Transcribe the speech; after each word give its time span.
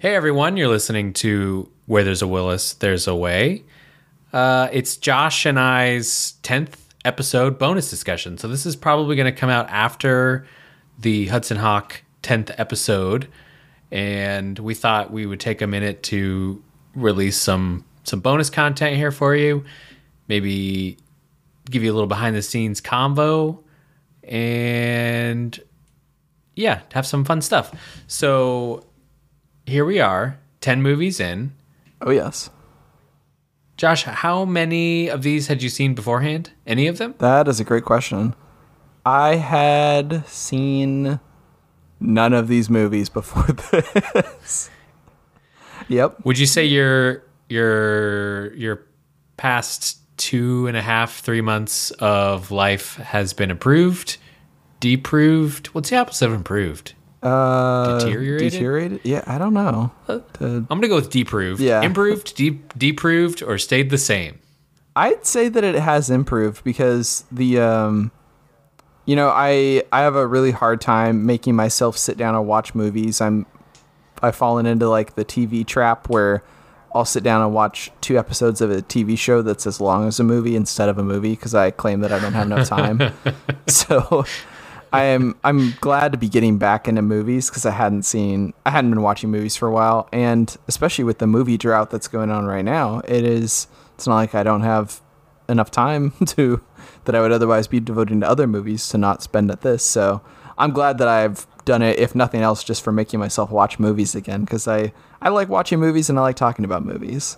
Hey 0.00 0.14
everyone, 0.14 0.56
you're 0.56 0.68
listening 0.68 1.12
to 1.14 1.68
Where 1.86 2.04
There's 2.04 2.22
a 2.22 2.28
Willis, 2.28 2.74
There's 2.74 3.08
a 3.08 3.16
Way. 3.16 3.64
Uh, 4.32 4.68
it's 4.70 4.96
Josh 4.96 5.44
and 5.44 5.58
I's 5.58 6.34
10th 6.44 6.74
episode 7.04 7.58
bonus 7.58 7.90
discussion. 7.90 8.38
So 8.38 8.46
this 8.46 8.64
is 8.64 8.76
probably 8.76 9.16
going 9.16 9.26
to 9.26 9.36
come 9.36 9.50
out 9.50 9.68
after 9.70 10.46
the 11.00 11.26
Hudson 11.26 11.56
Hawk 11.56 12.00
10th 12.22 12.54
episode. 12.58 13.26
And 13.90 14.56
we 14.60 14.74
thought 14.74 15.10
we 15.10 15.26
would 15.26 15.40
take 15.40 15.62
a 15.62 15.66
minute 15.66 16.04
to 16.04 16.62
release 16.94 17.36
some 17.36 17.84
some 18.04 18.20
bonus 18.20 18.50
content 18.50 18.94
here 18.94 19.10
for 19.10 19.34
you. 19.34 19.64
Maybe 20.28 20.96
give 21.68 21.82
you 21.82 21.90
a 21.90 21.94
little 21.94 22.06
behind 22.06 22.36
the 22.36 22.42
scenes 22.42 22.80
convo 22.80 23.64
and 24.22 25.58
yeah, 26.54 26.82
have 26.92 27.04
some 27.04 27.24
fun 27.24 27.42
stuff. 27.42 27.72
So 28.06 28.84
here 29.68 29.84
we 29.84 30.00
are, 30.00 30.38
10 30.60 30.82
movies 30.82 31.20
in. 31.20 31.52
Oh, 32.00 32.10
yes. 32.10 32.50
Josh, 33.76 34.02
how 34.02 34.44
many 34.44 35.08
of 35.08 35.22
these 35.22 35.46
had 35.46 35.62
you 35.62 35.68
seen 35.68 35.94
beforehand? 35.94 36.50
Any 36.66 36.86
of 36.88 36.98
them? 36.98 37.14
That 37.18 37.46
is 37.46 37.60
a 37.60 37.64
great 37.64 37.84
question. 37.84 38.34
I 39.06 39.36
had 39.36 40.26
seen 40.26 41.20
none 42.00 42.32
of 42.32 42.48
these 42.48 42.68
movies 42.68 43.08
before 43.08 43.44
this. 44.14 44.68
yep. 45.86 46.16
Would 46.24 46.38
you 46.38 46.46
say 46.46 46.64
your 46.64 47.22
your 47.48 48.52
your 48.54 48.86
past 49.36 49.98
two 50.16 50.66
and 50.66 50.76
a 50.76 50.82
half, 50.82 51.20
three 51.20 51.40
months 51.40 51.90
of 51.92 52.50
life 52.50 52.96
has 52.96 53.32
been 53.32 53.50
improved, 53.50 54.16
deproved? 54.80 55.68
What's 55.68 55.90
the 55.90 55.96
opposite 55.96 56.26
of 56.26 56.32
improved? 56.34 56.94
Uh, 57.22 57.98
Deteriorated? 57.98 58.52
Deteriorated? 58.52 59.00
Yeah, 59.04 59.24
I 59.26 59.38
don't 59.38 59.54
know. 59.54 59.90
Uh, 60.06 60.20
I'm 60.40 60.66
gonna 60.66 60.88
go 60.88 60.96
with 60.96 61.10
deproved. 61.10 61.60
Yeah. 61.60 61.82
Improved, 61.82 62.36
deep 62.36 62.78
deproved, 62.78 63.42
or 63.42 63.58
stayed 63.58 63.90
the 63.90 63.98
same. 63.98 64.38
I'd 64.94 65.26
say 65.26 65.48
that 65.48 65.64
it 65.64 65.76
has 65.76 66.10
improved 66.10 66.64
because 66.64 67.24
the 67.30 67.60
um 67.60 68.10
you 69.08 69.16
know, 69.16 69.30
I 69.34 69.82
I 69.90 70.00
have 70.00 70.16
a 70.16 70.26
really 70.26 70.50
hard 70.50 70.80
time 70.82 71.24
making 71.24 71.56
myself 71.56 71.96
sit 71.96 72.18
down 72.18 72.34
and 72.34 72.46
watch 72.46 72.74
movies. 72.74 73.20
I'm 73.22 73.46
I've 74.22 74.36
fallen 74.36 74.66
into 74.66 74.88
like 74.88 75.14
the 75.14 75.24
TV 75.24 75.66
trap 75.66 76.10
where 76.10 76.42
I'll 76.94 77.04
sit 77.04 77.22
down 77.22 77.40
and 77.40 77.54
watch 77.54 77.90
two 78.00 78.18
episodes 78.18 78.60
of 78.60 78.70
a 78.70 78.82
TV 78.82 79.16
show 79.16 79.40
that's 79.40 79.66
as 79.66 79.80
long 79.80 80.06
as 80.08 80.20
a 80.20 80.24
movie 80.24 80.56
instead 80.56 80.88
of 80.88 80.98
a 80.98 81.02
movie 81.02 81.30
because 81.30 81.54
I 81.54 81.70
claim 81.70 82.00
that 82.00 82.12
I 82.12 82.18
don't 82.18 82.34
have 82.34 82.46
enough 82.46 82.68
time. 82.68 83.00
so 83.66 84.26
I 84.92 85.04
am 85.04 85.36
I'm 85.44 85.72
glad 85.80 86.12
to 86.12 86.18
be 86.18 86.28
getting 86.28 86.58
back 86.58 86.88
into 86.88 87.02
movies 87.02 87.50
because 87.50 87.66
I 87.66 87.70
hadn't 87.70 88.04
seen 88.04 88.54
I 88.64 88.70
hadn't 88.70 88.90
been 88.90 89.02
watching 89.02 89.30
movies 89.30 89.56
for 89.56 89.68
a 89.68 89.72
while, 89.72 90.08
and 90.12 90.54
especially 90.66 91.04
with 91.04 91.18
the 91.18 91.26
movie 91.26 91.58
drought 91.58 91.90
that's 91.90 92.08
going 92.08 92.30
on 92.30 92.46
right 92.46 92.64
now, 92.64 93.00
it 93.00 93.24
is 93.24 93.68
it's 93.94 94.06
not 94.06 94.16
like 94.16 94.34
I 94.34 94.42
don't 94.42 94.62
have 94.62 95.00
enough 95.48 95.70
time 95.70 96.12
to 96.26 96.62
that 97.04 97.14
I 97.14 97.20
would 97.20 97.32
otherwise 97.32 97.66
be 97.66 97.80
devoting 97.80 98.20
to 98.20 98.28
other 98.28 98.46
movies 98.46 98.88
to 98.90 98.98
not 98.98 99.22
spend 99.22 99.50
at 99.50 99.62
this. 99.62 99.82
So 99.82 100.22
I'm 100.56 100.72
glad 100.72 100.98
that 100.98 101.08
I've 101.08 101.46
done 101.64 101.82
it, 101.82 101.98
if 101.98 102.14
nothing 102.14 102.40
else, 102.40 102.64
just 102.64 102.82
for 102.82 102.92
making 102.92 103.20
myself 103.20 103.50
watch 103.50 103.78
movies 103.78 104.14
again 104.14 104.44
because 104.44 104.66
I 104.66 104.92
I 105.20 105.28
like 105.28 105.48
watching 105.48 105.80
movies 105.80 106.08
and 106.08 106.18
I 106.18 106.22
like 106.22 106.36
talking 106.36 106.64
about 106.64 106.84
movies. 106.84 107.36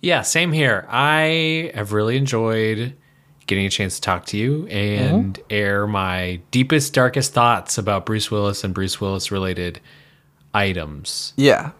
Yeah, 0.00 0.22
same 0.22 0.52
here. 0.52 0.86
I 0.90 1.72
have 1.74 1.92
really 1.92 2.16
enjoyed 2.16 2.94
getting 3.46 3.66
a 3.66 3.70
chance 3.70 3.96
to 3.96 4.00
talk 4.00 4.26
to 4.26 4.36
you 4.36 4.66
and 4.68 5.34
mm-hmm. 5.34 5.46
air 5.50 5.86
my 5.86 6.40
deepest, 6.50 6.94
darkest 6.94 7.32
thoughts 7.32 7.78
about 7.78 8.06
Bruce 8.06 8.30
Willis 8.30 8.64
and 8.64 8.74
Bruce 8.74 9.00
Willis 9.00 9.30
related 9.30 9.80
items. 10.52 11.32
Yeah. 11.36 11.72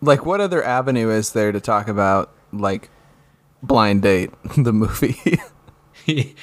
Like, 0.00 0.26
what 0.26 0.40
other 0.40 0.62
avenue 0.62 1.10
is 1.10 1.32
there 1.32 1.52
to 1.52 1.60
talk 1.60 1.88
about, 1.88 2.32
like, 2.52 2.90
Blind 3.62 4.02
Date, 4.02 4.30
the 4.56 4.72
movie? 4.72 5.40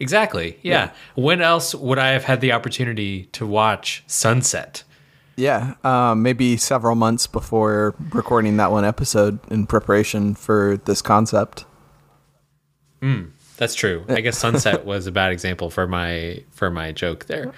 exactly. 0.00 0.58
Yeah. 0.62 0.72
yeah. 0.72 0.90
When 1.14 1.40
else 1.40 1.74
would 1.74 1.98
I 1.98 2.08
have 2.08 2.24
had 2.24 2.40
the 2.40 2.52
opportunity 2.52 3.24
to 3.32 3.46
watch 3.46 4.04
Sunset? 4.06 4.84
Yeah, 5.38 5.74
um, 5.84 6.22
maybe 6.22 6.56
several 6.56 6.96
months 6.96 7.28
before 7.28 7.94
recording 8.10 8.56
that 8.56 8.72
one 8.72 8.84
episode 8.84 9.38
in 9.52 9.68
preparation 9.68 10.34
for 10.34 10.80
this 10.84 11.00
concept. 11.00 11.64
Mm. 13.00 13.30
That's 13.58 13.74
true. 13.74 14.04
I 14.08 14.22
guess 14.22 14.38
Sunset 14.48 14.86
was 14.86 15.06
a 15.06 15.12
bad 15.12 15.32
example 15.32 15.68
for 15.68 15.86
my 15.86 16.42
for 16.50 16.70
my 16.70 16.92
joke 16.92 17.26
there. 17.26 17.52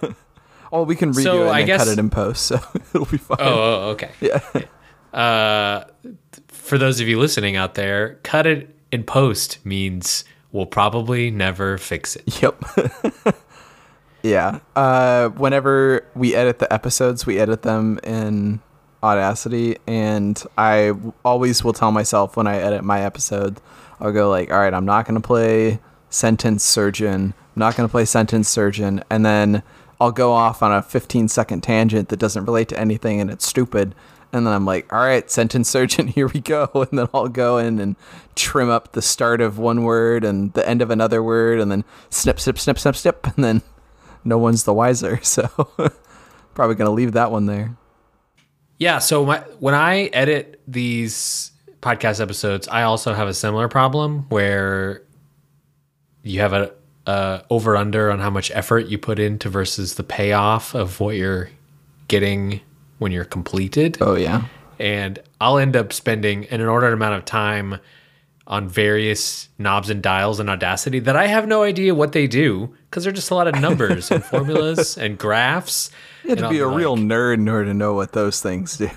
oh, 0.72 0.84
we 0.84 0.94
can 0.94 1.12
redo 1.12 1.22
so, 1.22 1.36
it 1.38 1.40
and 1.40 1.50
I 1.50 1.62
guess, 1.64 1.84
cut 1.84 1.88
it 1.88 1.98
in 1.98 2.10
post, 2.10 2.46
so 2.46 2.60
it'll 2.94 3.06
be 3.06 3.18
fine. 3.18 3.38
Oh, 3.40 3.54
oh 3.54 3.88
okay. 3.90 4.10
Yeah. 4.20 4.40
Uh, 5.12 5.84
for 6.48 6.78
those 6.78 7.00
of 7.00 7.08
you 7.08 7.18
listening 7.18 7.56
out 7.56 7.74
there, 7.74 8.14
cut 8.22 8.46
it 8.46 8.76
in 8.92 9.02
post 9.02 9.64
means 9.64 10.24
we'll 10.52 10.66
probably 10.66 11.30
never 11.30 11.78
fix 11.78 12.16
it. 12.16 12.42
Yep. 12.42 12.62
yeah. 14.22 14.60
Uh, 14.76 15.30
whenever 15.30 16.06
we 16.14 16.34
edit 16.34 16.58
the 16.60 16.72
episodes, 16.72 17.26
we 17.26 17.40
edit 17.40 17.62
them 17.62 17.98
in 18.04 18.60
Audacity, 19.02 19.78
and 19.86 20.40
I 20.58 20.92
always 21.24 21.64
will 21.64 21.72
tell 21.72 21.90
myself 21.90 22.36
when 22.36 22.46
I 22.46 22.58
edit 22.58 22.84
my 22.84 23.00
episode 23.00 23.58
I'll 24.00 24.12
go 24.12 24.30
like, 24.30 24.50
all 24.50 24.58
right, 24.58 24.72
I'm 24.72 24.86
not 24.86 25.06
to 25.20 25.26
play 25.26 25.80
sentence 26.08 26.64
surgeon. 26.64 27.34
I'm 27.36 27.60
not 27.60 27.76
to 27.88 27.90
play 27.90 28.04
sentence 28.04 28.48
surgeon. 28.48 29.04
And 29.10 29.24
then 29.24 29.62
I'll 30.00 30.12
go 30.12 30.32
off 30.32 30.62
on 30.62 30.72
a 30.72 30.82
15 30.82 31.28
second 31.28 31.62
tangent 31.62 32.08
that 32.08 32.18
doesn't 32.18 32.46
relate 32.46 32.68
to 32.70 32.78
anything 32.78 33.20
and 33.20 33.30
it's 33.30 33.46
stupid. 33.46 33.94
And 34.32 34.46
then 34.46 34.54
I'm 34.54 34.64
like, 34.64 34.90
all 34.92 35.00
right, 35.00 35.28
sentence 35.30 35.68
surgeon, 35.68 36.06
here 36.08 36.28
we 36.28 36.40
go. 36.40 36.68
And 36.90 36.98
then 36.98 37.08
I'll 37.12 37.28
go 37.28 37.58
in 37.58 37.78
and 37.78 37.96
trim 38.34 38.70
up 38.70 38.92
the 38.92 39.02
start 39.02 39.40
of 39.40 39.58
one 39.58 39.82
word 39.82 40.24
and 40.24 40.52
the 40.54 40.66
end 40.66 40.82
of 40.82 40.90
another 40.90 41.22
word 41.22 41.60
and 41.60 41.70
then 41.70 41.84
snip, 42.08 42.40
snip, 42.40 42.58
snip, 42.58 42.78
snip, 42.78 42.96
snip. 42.96 43.26
And 43.36 43.44
then 43.44 43.62
no 44.24 44.38
one's 44.38 44.64
the 44.64 44.74
wiser. 44.74 45.20
So 45.22 45.48
probably 46.54 46.76
to 46.86 46.92
leave 46.92 47.12
that 47.12 47.30
one 47.30 47.46
there. 47.46 47.76
Yeah. 48.78 48.98
So 48.98 49.26
my, 49.26 49.40
when 49.58 49.74
I 49.74 50.04
edit 50.06 50.60
these 50.66 51.52
podcast 51.80 52.20
episodes, 52.20 52.68
I 52.68 52.82
also 52.82 53.14
have 53.14 53.28
a 53.28 53.34
similar 53.34 53.68
problem 53.68 54.26
where 54.28 55.02
you 56.22 56.40
have 56.40 56.52
a, 56.52 56.72
a 57.06 57.44
over 57.50 57.76
under 57.76 58.10
on 58.10 58.18
how 58.18 58.30
much 58.30 58.50
effort 58.52 58.86
you 58.86 58.98
put 58.98 59.18
into 59.18 59.48
versus 59.48 59.94
the 59.94 60.02
payoff 60.02 60.74
of 60.74 61.00
what 61.00 61.16
you're 61.16 61.50
getting 62.08 62.60
when 62.98 63.12
you're 63.12 63.24
completed. 63.24 63.98
Oh 64.00 64.14
yeah. 64.14 64.44
And 64.78 65.18
I'll 65.40 65.58
end 65.58 65.76
up 65.76 65.92
spending 65.92 66.46
an 66.46 66.60
inordinate 66.60 66.94
amount 66.94 67.14
of 67.14 67.24
time 67.24 67.80
on 68.46 68.68
various 68.68 69.48
knobs 69.58 69.90
and 69.90 70.02
dials 70.02 70.40
in 70.40 70.48
Audacity 70.48 70.98
that 70.98 71.16
I 71.16 71.28
have 71.28 71.46
no 71.46 71.62
idea 71.62 71.94
what 71.94 72.12
they 72.12 72.26
do 72.26 72.74
because 72.88 73.04
they're 73.04 73.12
just 73.12 73.30
a 73.30 73.34
lot 73.34 73.46
of 73.46 73.60
numbers 73.60 74.10
and 74.10 74.24
formulas 74.24 74.98
and 74.98 75.16
graphs. 75.16 75.90
You 76.24 76.30
have 76.30 76.38
to 76.40 76.48
be 76.48 76.58
a 76.58 76.66
like, 76.66 76.76
real 76.76 76.96
nerd 76.96 77.34
in 77.34 77.48
order 77.48 77.66
to 77.66 77.74
know 77.74 77.94
what 77.94 78.12
those 78.12 78.42
things 78.42 78.76
do. 78.76 78.90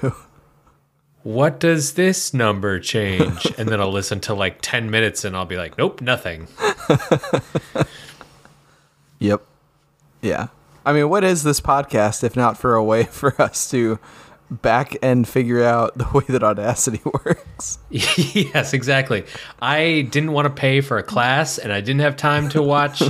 What 1.24 1.60
does 1.60 1.94
this 1.94 2.34
number 2.34 2.80
change? 2.80 3.46
and 3.58 3.70
then 3.70 3.80
I'll 3.82 3.92
listen 3.92 4.20
to 4.22 4.34
like 4.34 4.60
10 4.62 4.92
minutes 4.92 5.24
and 5.24 5.36
I'll 5.36 5.46
be 5.46 5.58
like, 5.58 5.78
nope, 5.78 6.02
nothing. 6.02 6.48
yep. 9.20 9.42
Yeah. 10.22 10.48
I 10.86 10.94
mean, 10.94 11.10
what 11.10 11.24
is 11.24 11.44
this 11.44 11.62
podcast 11.62 12.24
if 12.24 12.36
not 12.36 12.58
for 12.58 12.76
a 12.76 12.84
way 12.84 13.04
for 13.06 13.40
us 13.42 13.70
to 13.72 14.00
back 14.52 14.96
and 15.02 15.28
figure 15.28 15.64
out 15.64 15.98
the 15.98 16.08
way 16.14 16.26
that 16.28 16.44
Audacity 16.44 17.02
works? 17.06 17.80
yes, 17.90 18.74
exactly. 18.74 19.26
I 19.62 20.08
didn't 20.12 20.34
want 20.34 20.46
to 20.46 20.54
pay 20.54 20.82
for 20.82 20.98
a 20.98 21.04
class 21.04 21.58
and 21.58 21.72
I 21.72 21.82
didn't 21.82 22.02
have 22.02 22.18
time 22.18 22.50
to 22.50 22.62
watch 22.62 23.02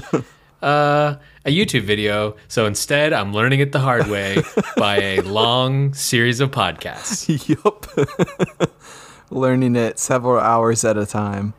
uh, 0.64 1.18
a 1.46 1.56
YouTube 1.56 1.84
video. 1.84 2.36
So 2.48 2.66
instead, 2.66 3.14
I'm 3.14 3.34
learning 3.34 3.60
it 3.60 3.72
the 3.72 3.80
hard 3.80 4.08
way 4.08 4.42
by 4.78 4.98
a 4.98 5.22
long 5.22 5.94
series 5.94 6.40
of 6.40 6.52
podcasts. 6.52 7.28
Yup. 7.50 8.72
learning 9.30 9.76
it 9.76 10.00
several 10.00 10.40
hours 10.40 10.84
at 10.84 10.98
a 10.98 11.06
time. 11.06 11.54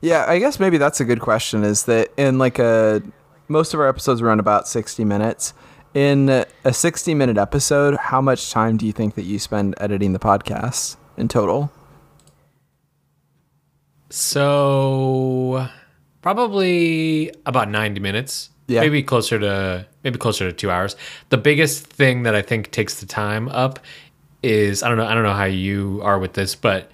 Yeah, 0.00 0.24
I 0.28 0.38
guess 0.38 0.60
maybe 0.60 0.78
that's 0.78 1.00
a 1.00 1.04
good 1.04 1.20
question 1.20 1.64
is 1.64 1.84
that 1.84 2.08
in 2.16 2.38
like 2.38 2.58
a 2.58 3.02
most 3.48 3.74
of 3.74 3.80
our 3.80 3.88
episodes 3.88 4.22
run 4.22 4.38
about 4.38 4.68
60 4.68 5.04
minutes. 5.04 5.52
In 5.92 6.28
a 6.64 6.72
60 6.72 7.14
minute 7.14 7.36
episode, 7.36 7.96
how 7.96 8.20
much 8.20 8.52
time 8.52 8.76
do 8.76 8.86
you 8.86 8.92
think 8.92 9.16
that 9.16 9.24
you 9.24 9.40
spend 9.40 9.74
editing 9.78 10.12
the 10.12 10.20
podcast 10.20 10.96
in 11.16 11.26
total? 11.26 11.72
So, 14.08 15.68
probably 16.22 17.32
about 17.46 17.68
90 17.70 18.00
minutes. 18.00 18.50
Yeah. 18.66 18.80
Maybe 18.82 19.02
closer 19.02 19.38
to 19.38 19.86
maybe 20.04 20.18
closer 20.18 20.48
to 20.50 20.56
2 20.56 20.70
hours. 20.70 20.94
The 21.30 21.36
biggest 21.36 21.86
thing 21.86 22.22
that 22.22 22.34
I 22.36 22.42
think 22.42 22.70
takes 22.70 23.00
the 23.00 23.06
time 23.06 23.48
up 23.48 23.80
is 24.42 24.82
I 24.82 24.88
don't 24.88 24.96
know 24.96 25.06
I 25.06 25.14
don't 25.14 25.24
know 25.24 25.34
how 25.34 25.44
you 25.44 26.00
are 26.04 26.18
with 26.18 26.34
this, 26.34 26.54
but 26.54 26.90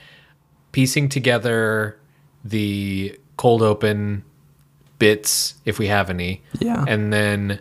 piecing 0.72 1.08
together 1.10 1.98
the 2.44 3.18
cold 3.36 3.62
open 3.62 4.24
bits 4.98 5.54
if 5.66 5.78
we 5.78 5.86
have 5.88 6.08
any. 6.10 6.42
Yeah. 6.60 6.84
And 6.88 7.12
then 7.12 7.60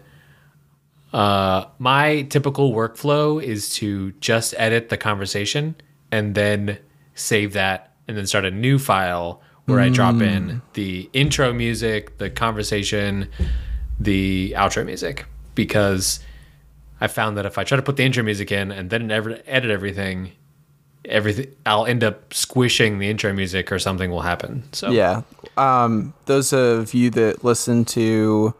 Uh, 1.13 1.65
my 1.79 2.23
typical 2.23 2.73
workflow 2.73 3.41
is 3.41 3.69
to 3.75 4.11
just 4.19 4.53
edit 4.57 4.89
the 4.89 4.97
conversation 4.97 5.73
and 6.11 6.35
then 6.35 6.77
save 7.13 7.53
that 7.53 7.93
and 8.05 8.17
then 8.17 8.27
start 8.27 8.43
a 8.43 8.51
new 8.51 8.77
file 8.77 9.41
where 9.65 9.79
I 9.79 9.89
drop 9.89 10.21
in 10.21 10.61
the 10.73 11.09
intro 11.13 11.51
music, 11.53 12.17
the 12.17 12.29
conversation, 12.29 13.29
the 13.99 14.53
outro 14.55 14.85
music 14.85 15.25
because 15.55 16.19
I 17.01 17.07
found 17.07 17.37
that 17.37 17.45
if 17.45 17.57
I 17.57 17.63
try 17.63 17.75
to 17.77 17.81
put 17.81 17.97
the 17.97 18.03
intro 18.03 18.23
music 18.23 18.51
in 18.51 18.71
and 18.71 18.89
then 18.89 19.09
edit 19.09 19.71
everything, 19.71 20.33
everything 21.05 21.47
I'll 21.65 21.85
end 21.85 22.03
up 22.03 22.33
squishing 22.33 22.99
the 22.99 23.09
intro 23.09 23.33
music 23.33 23.71
or 23.71 23.79
something 23.79 24.11
will 24.11 24.21
happen. 24.21 24.63
So 24.73 24.91
Yeah. 24.91 25.21
Um, 25.57 26.13
those 26.25 26.53
of 26.53 26.93
you 26.93 27.09
that 27.11 27.43
listened 27.43 27.87
to 27.89 28.53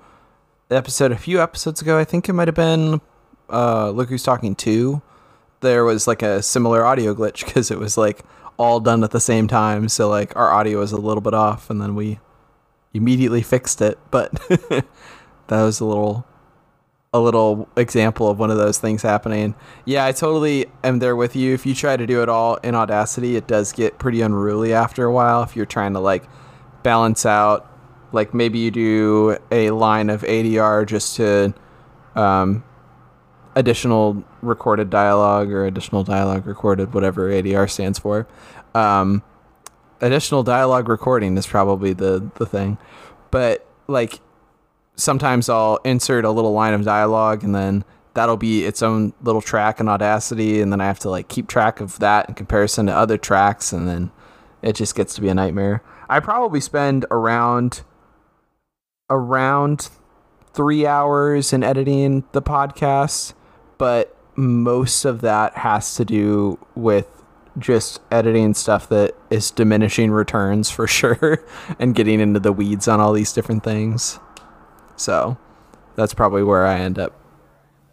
the 0.69 0.77
episode 0.77 1.11
a 1.11 1.17
few 1.17 1.41
episodes 1.41 1.81
ago, 1.81 1.97
I 1.97 2.03
think 2.03 2.27
it 2.27 2.33
might 2.33 2.47
have 2.47 2.55
been 2.55 3.01
uh, 3.49 3.89
Look 3.91 4.09
Who's 4.09 4.23
Talking 4.23 4.55
2, 4.55 5.01
there 5.61 5.83
was 5.83 6.07
like 6.07 6.21
a 6.21 6.41
similar 6.41 6.85
audio 6.85 7.13
glitch 7.13 7.45
because 7.45 7.71
it 7.71 7.79
was 7.79 7.97
like 7.97 8.23
all 8.57 8.79
done 8.79 9.03
at 9.03 9.11
the 9.11 9.19
same 9.19 9.47
time. 9.47 9.89
So 9.89 10.09
like 10.09 10.35
our 10.35 10.51
audio 10.51 10.79
was 10.79 10.91
a 10.91 10.97
little 10.97 11.21
bit 11.21 11.33
off 11.33 11.69
and 11.69 11.81
then 11.81 11.95
we 11.95 12.19
immediately 12.93 13.41
fixed 13.41 13.81
it. 13.81 13.97
But 14.11 14.31
that 14.69 14.85
was 15.49 15.79
a 15.79 15.85
little 15.85 16.25
a 17.13 17.19
little 17.19 17.69
example 17.77 18.29
of 18.29 18.39
one 18.39 18.51
of 18.51 18.57
those 18.57 18.77
things 18.77 19.01
happening. 19.01 19.55
Yeah, 19.85 20.05
I 20.05 20.11
totally 20.11 20.65
am 20.83 20.99
there 20.99 21.15
with 21.15 21.33
you. 21.33 21.53
If 21.53 21.65
you 21.65 21.73
try 21.73 21.95
to 21.95 22.05
do 22.05 22.21
it 22.21 22.27
all 22.27 22.55
in 22.57 22.75
Audacity, 22.75 23.37
it 23.37 23.47
does 23.47 23.71
get 23.71 23.97
pretty 23.99 24.19
unruly 24.19 24.73
after 24.73 25.05
a 25.05 25.13
while 25.13 25.41
if 25.41 25.55
you're 25.55 25.65
trying 25.65 25.93
to 25.93 26.01
like 26.01 26.23
balance 26.83 27.25
out 27.25 27.71
like 28.11 28.33
maybe 28.33 28.57
you 28.59 28.71
do 28.71 29.37
a 29.51 29.71
line 29.71 30.09
of 30.09 30.21
ADR 30.21 30.85
just 30.87 31.17
to 31.17 31.53
um, 32.15 32.63
additional 33.55 34.23
recorded 34.41 34.89
dialogue 34.89 35.51
or 35.51 35.65
additional 35.65 36.03
dialogue 36.03 36.45
recorded, 36.45 36.93
whatever 36.93 37.29
ADR 37.29 37.69
stands 37.69 37.99
for. 37.99 38.27
Um, 38.73 39.23
additional 40.01 40.43
dialogue 40.43 40.89
recording 40.89 41.37
is 41.37 41.47
probably 41.47 41.93
the 41.93 42.29
the 42.35 42.45
thing, 42.45 42.77
but 43.31 43.67
like 43.87 44.19
sometimes 44.95 45.49
I'll 45.49 45.79
insert 45.83 46.25
a 46.25 46.31
little 46.31 46.53
line 46.53 46.73
of 46.73 46.83
dialogue 46.83 47.43
and 47.43 47.53
then 47.53 47.83
that'll 48.15 48.37
be 48.37 48.65
its 48.65 48.81
own 48.81 49.13
little 49.21 49.41
track 49.41 49.79
in 49.79 49.87
Audacity, 49.87 50.61
and 50.61 50.71
then 50.71 50.81
I 50.81 50.85
have 50.85 50.99
to 50.99 51.09
like 51.09 51.27
keep 51.27 51.47
track 51.47 51.79
of 51.79 51.99
that 51.99 52.27
in 52.27 52.35
comparison 52.35 52.87
to 52.87 52.93
other 52.93 53.17
tracks, 53.17 53.71
and 53.71 53.87
then 53.87 54.11
it 54.63 54.73
just 54.73 54.95
gets 54.95 55.13
to 55.15 55.21
be 55.21 55.29
a 55.29 55.33
nightmare. 55.35 55.83
I 56.09 56.19
probably 56.19 56.61
spend 56.61 57.05
around 57.11 57.83
around 59.09 59.89
three 60.53 60.87
hours 60.87 61.53
in 61.53 61.61
editing 61.61 62.23
the 62.31 62.41
podcast, 62.41 63.33
but 63.77 64.15
most 64.35 65.05
of 65.05 65.21
that 65.21 65.57
has 65.57 65.95
to 65.95 66.05
do 66.05 66.59
with 66.75 67.07
just 67.57 68.01
editing 68.11 68.53
stuff 68.53 68.89
that 68.89 69.15
is 69.29 69.51
diminishing 69.51 70.11
returns 70.11 70.69
for 70.69 70.87
sure 70.99 71.43
and 71.79 71.95
getting 71.95 72.19
into 72.19 72.39
the 72.39 72.51
weeds 72.51 72.87
on 72.87 72.99
all 72.99 73.13
these 73.13 73.31
different 73.33 73.63
things. 73.63 74.19
So 74.97 75.37
that's 75.95 76.13
probably 76.13 76.43
where 76.43 76.65
I 76.65 76.79
end 76.79 76.99
up 76.99 77.13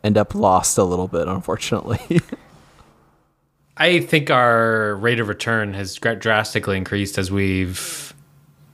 end 0.05 0.19
up 0.19 0.35
lost 0.35 0.79
a 0.79 0.85
little 0.85 1.09
bit 1.09 1.29
unfortunately. 1.29 2.21
I 3.77 4.01
think 4.01 4.31
our 4.31 4.97
rate 4.97 5.21
of 5.21 5.29
return 5.29 5.75
has 5.75 5.95
drastically 5.97 6.77
increased 6.77 7.19
as 7.19 7.31
we've 7.31 8.13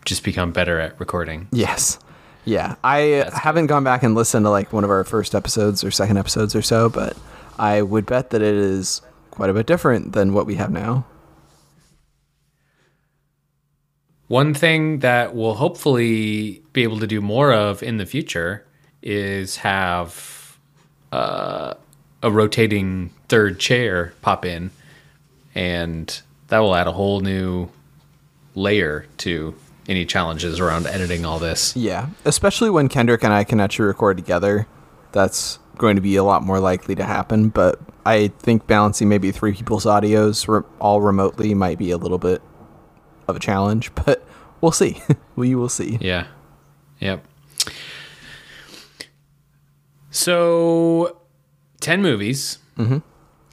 just 0.04 0.24
become 0.24 0.52
better 0.52 0.80
at 0.80 0.98
recording. 0.98 1.48
yes. 1.52 1.98
Yeah. 2.44 2.76
I 2.82 3.28
haven't 3.32 3.66
gone 3.66 3.84
back 3.84 4.02
and 4.02 4.14
listened 4.14 4.44
to 4.46 4.50
like 4.50 4.72
one 4.72 4.84
of 4.84 4.90
our 4.90 5.04
first 5.04 5.34
episodes 5.34 5.84
or 5.84 5.90
second 5.90 6.16
episodes 6.16 6.54
or 6.54 6.62
so, 6.62 6.88
but 6.88 7.16
I 7.58 7.82
would 7.82 8.06
bet 8.06 8.30
that 8.30 8.42
it 8.42 8.54
is 8.54 9.02
quite 9.30 9.50
a 9.50 9.54
bit 9.54 9.66
different 9.66 10.12
than 10.12 10.32
what 10.32 10.46
we 10.46 10.54
have 10.54 10.70
now. 10.70 11.04
One 14.28 14.52
thing 14.52 14.98
that 14.98 15.34
we'll 15.34 15.54
hopefully 15.54 16.62
be 16.72 16.82
able 16.82 17.00
to 17.00 17.06
do 17.06 17.20
more 17.20 17.52
of 17.52 17.82
in 17.82 17.96
the 17.96 18.04
future 18.04 18.64
is 19.02 19.56
have 19.56 20.58
uh, 21.12 21.74
a 22.22 22.30
rotating 22.30 23.10
third 23.28 23.58
chair 23.58 24.12
pop 24.20 24.44
in, 24.44 24.70
and 25.54 26.20
that 26.48 26.58
will 26.58 26.74
add 26.74 26.86
a 26.86 26.92
whole 26.92 27.20
new 27.20 27.70
layer 28.54 29.06
to 29.18 29.54
any 29.88 30.04
challenges 30.04 30.60
around 30.60 30.86
editing 30.86 31.24
all 31.24 31.38
this. 31.38 31.74
Yeah, 31.74 32.08
especially 32.24 32.70
when 32.70 32.88
Kendrick 32.88 33.24
and 33.24 33.32
I 33.32 33.44
can 33.44 33.58
actually 33.58 33.86
record 33.86 34.16
together. 34.16 34.66
That's 35.12 35.58
going 35.78 35.96
to 35.96 36.02
be 36.02 36.16
a 36.16 36.24
lot 36.24 36.42
more 36.42 36.60
likely 36.60 36.94
to 36.96 37.04
happen, 37.04 37.48
but 37.48 37.80
I 38.04 38.28
think 38.38 38.66
balancing 38.66 39.08
maybe 39.08 39.30
three 39.30 39.54
people's 39.54 39.86
audios 39.86 40.46
re- 40.48 40.68
all 40.78 41.00
remotely 41.00 41.54
might 41.54 41.78
be 41.78 41.90
a 41.90 41.96
little 41.96 42.18
bit 42.18 42.42
of 43.26 43.36
a 43.36 43.40
challenge, 43.40 43.94
but 44.06 44.24
we'll 44.60 44.72
see. 44.72 45.02
we 45.36 45.54
will 45.54 45.68
see. 45.68 45.98
Yeah. 46.00 46.26
Yep. 47.00 47.24
So, 50.10 51.20
ten 51.80 52.02
movies. 52.02 52.58
Mm-hmm. 52.76 52.98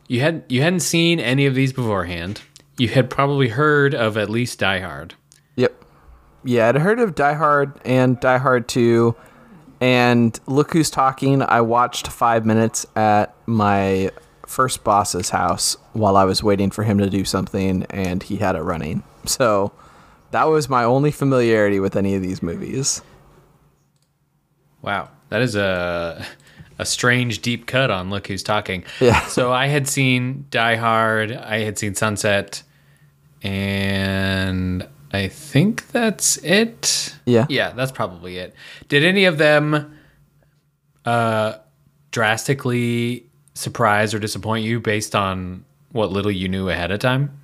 You 0.07 0.21
had 0.21 0.43
you 0.47 0.61
hadn't 0.61 0.81
seen 0.81 1.19
any 1.19 1.45
of 1.45 1.55
these 1.55 1.73
beforehand. 1.73 2.41
You 2.77 2.89
had 2.89 3.09
probably 3.09 3.49
heard 3.49 3.93
of 3.93 4.17
at 4.17 4.29
least 4.29 4.59
Die 4.59 4.79
Hard. 4.79 5.15
Yeah, 6.45 6.69
I'd 6.69 6.75
heard 6.75 6.99
of 6.99 7.15
Die 7.15 7.33
Hard 7.33 7.73
and 7.83 8.19
Die 8.19 8.37
Hard 8.37 8.67
2. 8.67 9.15
And 9.81 10.39
look 10.45 10.71
who's 10.71 10.89
talking. 10.89 11.41
I 11.41 11.61
watched 11.61 12.07
five 12.07 12.45
minutes 12.45 12.85
at 12.95 13.35
my 13.45 14.11
first 14.47 14.83
boss's 14.83 15.31
house 15.31 15.75
while 15.93 16.15
I 16.15 16.23
was 16.23 16.41
waiting 16.41 16.71
for 16.71 16.83
him 16.83 16.99
to 16.99 17.09
do 17.09 17.25
something, 17.25 17.85
and 17.89 18.23
he 18.23 18.37
had 18.37 18.55
it 18.55 18.61
running. 18.61 19.03
So 19.25 19.73
that 20.31 20.45
was 20.45 20.69
my 20.69 20.83
only 20.83 21.11
familiarity 21.11 21.79
with 21.79 21.95
any 21.95 22.15
of 22.15 22.21
these 22.21 22.41
movies. 22.41 23.01
Wow, 24.81 25.09
that 25.29 25.41
is 25.41 25.55
a 25.55 26.25
a 26.77 26.85
strange 26.85 27.41
deep 27.41 27.65
cut 27.67 27.89
on 27.89 28.09
Look 28.09 28.27
Who's 28.27 28.43
Talking. 28.43 28.83
Yeah. 28.99 29.25
So 29.27 29.51
I 29.51 29.67
had 29.67 29.87
seen 29.87 30.45
Die 30.49 30.75
Hard, 30.75 31.31
I 31.31 31.59
had 31.59 31.77
seen 31.77 31.95
Sunset, 31.95 32.63
and 33.41 34.87
I 35.15 35.27
think 35.29 35.87
that's 35.87 36.37
it. 36.37 37.15
Yeah. 37.25 37.45
Yeah, 37.49 37.71
that's 37.71 37.91
probably 37.91 38.37
it. 38.37 38.53
Did 38.87 39.03
any 39.03 39.25
of 39.25 39.37
them 39.37 39.97
uh 41.05 41.57
drastically 42.11 43.29
surprise 43.53 44.13
or 44.13 44.19
disappoint 44.19 44.65
you 44.65 44.79
based 44.79 45.15
on 45.15 45.65
what 45.91 46.11
little 46.11 46.31
you 46.31 46.47
knew 46.47 46.69
ahead 46.69 46.91
of 46.91 46.99
time? 46.99 47.39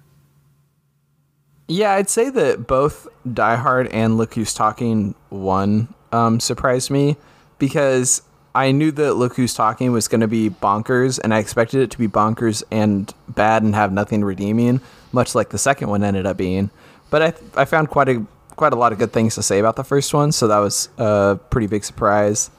Yeah, 1.67 1.93
I'd 1.93 2.09
say 2.09 2.29
that 2.29 2.67
both 2.67 3.07
Die 3.33 3.55
Hard 3.55 3.87
and 3.87 4.17
Look 4.17 4.33
Who's 4.33 4.53
Talking 4.53 5.15
one 5.29 5.93
um, 6.11 6.41
surprised 6.41 6.91
me 6.91 7.15
because 7.59 8.21
I 8.53 8.71
knew 8.71 8.91
that 8.91 9.13
Look 9.13 9.37
Who's 9.37 9.53
Talking 9.53 9.93
was 9.93 10.09
going 10.09 10.19
to 10.19 10.27
be 10.27 10.49
bonkers, 10.49 11.17
and 11.23 11.33
I 11.33 11.39
expected 11.39 11.79
it 11.81 11.91
to 11.91 11.97
be 11.97 12.09
bonkers 12.09 12.61
and 12.71 13.13
bad 13.29 13.63
and 13.63 13.73
have 13.73 13.93
nothing 13.93 14.23
redeeming, 14.25 14.81
much 15.13 15.33
like 15.33 15.49
the 15.49 15.57
second 15.57 15.87
one 15.87 16.03
ended 16.03 16.25
up 16.25 16.35
being. 16.35 16.69
But 17.11 17.21
I 17.21 17.61
I 17.61 17.65
found 17.65 17.89
quite 17.89 18.09
a 18.09 18.25
quite 18.55 18.73
a 18.73 18.75
lot 18.75 18.91
of 18.91 18.97
good 18.97 19.13
things 19.13 19.35
to 19.35 19.43
say 19.43 19.59
about 19.59 19.75
the 19.75 19.83
first 19.83 20.13
one, 20.13 20.31
so 20.31 20.47
that 20.47 20.57
was 20.57 20.89
a 20.97 21.39
pretty 21.51 21.67
big 21.67 21.83
surprise. 21.83 22.49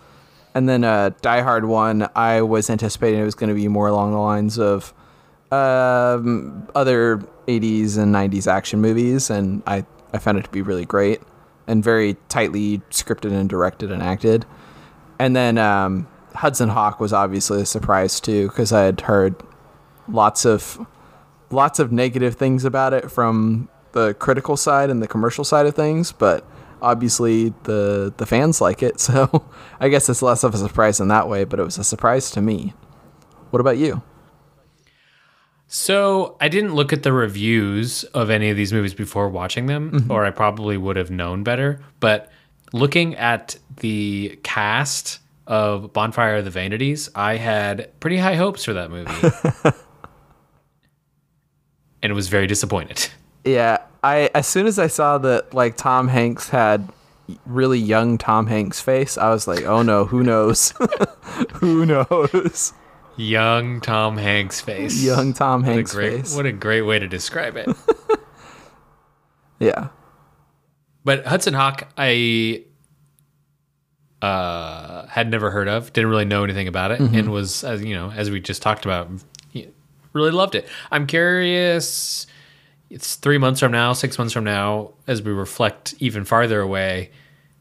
And 0.54 0.68
then 0.68 0.84
uh, 0.84 1.10
Die 1.22 1.40
Hard 1.40 1.64
one, 1.64 2.08
I 2.14 2.42
was 2.42 2.68
anticipating 2.68 3.20
it 3.20 3.24
was 3.24 3.34
going 3.34 3.48
to 3.48 3.54
be 3.54 3.68
more 3.68 3.88
along 3.88 4.12
the 4.12 4.18
lines 4.18 4.58
of 4.58 4.92
um, 5.50 6.68
other 6.74 7.18
80s 7.46 7.96
and 7.98 8.14
90s 8.14 8.46
action 8.46 8.80
movies, 8.80 9.30
and 9.30 9.62
I, 9.66 9.86
I 10.12 10.18
found 10.18 10.38
it 10.38 10.44
to 10.44 10.50
be 10.50 10.62
really 10.62 10.84
great 10.84 11.20
and 11.66 11.82
very 11.82 12.16
tightly 12.28 12.78
scripted 12.90 13.32
and 13.32 13.48
directed 13.48 13.90
and 13.90 14.02
acted. 14.02 14.44
And 15.18 15.34
then 15.36 15.56
um, 15.56 16.08
Hudson 16.34 16.68
Hawk 16.68 17.00
was 17.00 17.12
obviously 17.12 17.62
a 17.62 17.66
surprise 17.66 18.20
too, 18.20 18.48
because 18.48 18.72
I 18.72 18.82
had 18.82 19.02
heard 19.02 19.36
lots 20.08 20.44
of 20.44 20.84
lots 21.50 21.78
of 21.78 21.92
negative 21.92 22.34
things 22.34 22.64
about 22.64 22.92
it 22.92 23.10
from 23.10 23.68
the 23.92 24.14
critical 24.14 24.56
side 24.56 24.90
and 24.90 25.02
the 25.02 25.08
commercial 25.08 25.44
side 25.44 25.66
of 25.66 25.74
things, 25.74 26.12
but 26.12 26.46
obviously 26.80 27.50
the 27.62 28.12
the 28.16 28.26
fans 28.26 28.60
like 28.60 28.82
it, 28.82 29.00
so 29.08 29.44
I 29.80 29.88
guess 29.88 30.08
it's 30.08 30.22
less 30.22 30.44
of 30.44 30.54
a 30.54 30.58
surprise 30.58 31.00
in 31.00 31.08
that 31.08 31.28
way, 31.28 31.44
but 31.44 31.60
it 31.60 31.64
was 31.64 31.78
a 31.78 31.84
surprise 31.84 32.30
to 32.32 32.42
me. 32.42 32.74
What 33.50 33.60
about 33.60 33.78
you? 33.78 34.02
So 35.68 36.36
I 36.38 36.48
didn't 36.48 36.74
look 36.74 36.92
at 36.92 37.02
the 37.02 37.14
reviews 37.14 38.04
of 38.04 38.28
any 38.28 38.50
of 38.50 38.58
these 38.58 38.74
movies 38.74 38.92
before 38.92 39.30
watching 39.30 39.66
them, 39.66 39.90
mm-hmm. 39.90 40.10
or 40.10 40.24
I 40.26 40.30
probably 40.30 40.76
would 40.76 40.96
have 40.96 41.10
known 41.10 41.44
better. 41.44 41.80
But 41.98 42.30
looking 42.74 43.14
at 43.16 43.56
the 43.78 44.38
cast 44.42 45.20
of 45.46 45.92
Bonfire 45.94 46.36
of 46.36 46.44
the 46.44 46.50
Vanities, 46.50 47.08
I 47.14 47.36
had 47.36 47.98
pretty 48.00 48.18
high 48.18 48.34
hopes 48.34 48.64
for 48.64 48.74
that 48.74 48.90
movie. 48.90 49.12
and 52.02 52.12
was 52.14 52.28
very 52.28 52.46
disappointed. 52.46 53.08
Yeah, 53.44 53.78
I 54.02 54.30
as 54.34 54.46
soon 54.46 54.66
as 54.66 54.78
I 54.78 54.86
saw 54.86 55.18
that 55.18 55.52
like 55.54 55.76
Tom 55.76 56.08
Hanks 56.08 56.48
had 56.48 56.88
really 57.46 57.78
young 57.78 58.18
Tom 58.18 58.46
Hanks 58.46 58.80
face, 58.80 59.16
I 59.18 59.30
was 59.30 59.46
like, 59.48 59.64
oh 59.64 59.82
no, 59.82 60.04
who 60.04 60.22
knows? 60.22 60.72
who 61.54 61.86
knows? 61.86 62.72
Young 63.16 63.80
Tom 63.80 64.16
Hanks 64.16 64.60
face. 64.60 65.02
Young 65.02 65.32
Tom 65.32 65.62
What 65.62 65.74
Hanks 65.74 65.92
great, 65.94 66.20
face. 66.22 66.36
what 66.36 66.46
a 66.46 66.52
great 66.52 66.82
way 66.82 66.98
to 66.98 67.08
describe 67.08 67.56
it. 67.56 67.68
Yeah. 69.62 69.88
But 71.04 71.24
Hudson 71.24 71.54
Hawk, 71.54 71.88
I 71.96 72.64
uh, 74.20 75.06
had 75.06 75.30
never 75.30 75.50
heard 75.52 75.68
of, 75.68 75.92
didn't 75.92 76.10
really 76.10 76.24
know 76.24 76.42
anything 76.42 76.66
about 76.68 76.90
it, 76.90 77.00
and 77.00 77.30
was, 77.30 77.62
as 77.64 77.84
you 77.84 77.94
know, 77.94 78.10
as 78.10 78.28
we 78.30 78.40
just 78.40 78.60
talked 78.60 78.84
about, 78.84 79.08
really 80.12 80.30
loved 80.32 80.54
it. 80.54 80.68
I'm 80.90 81.06
curious. 81.06 82.26
It's 82.92 83.16
three 83.16 83.38
months 83.38 83.60
from 83.60 83.72
now, 83.72 83.94
six 83.94 84.18
months 84.18 84.34
from 84.34 84.44
now, 84.44 84.90
as 85.06 85.22
we 85.22 85.32
reflect 85.32 85.94
even 85.98 86.26
farther 86.26 86.60
away. 86.60 87.10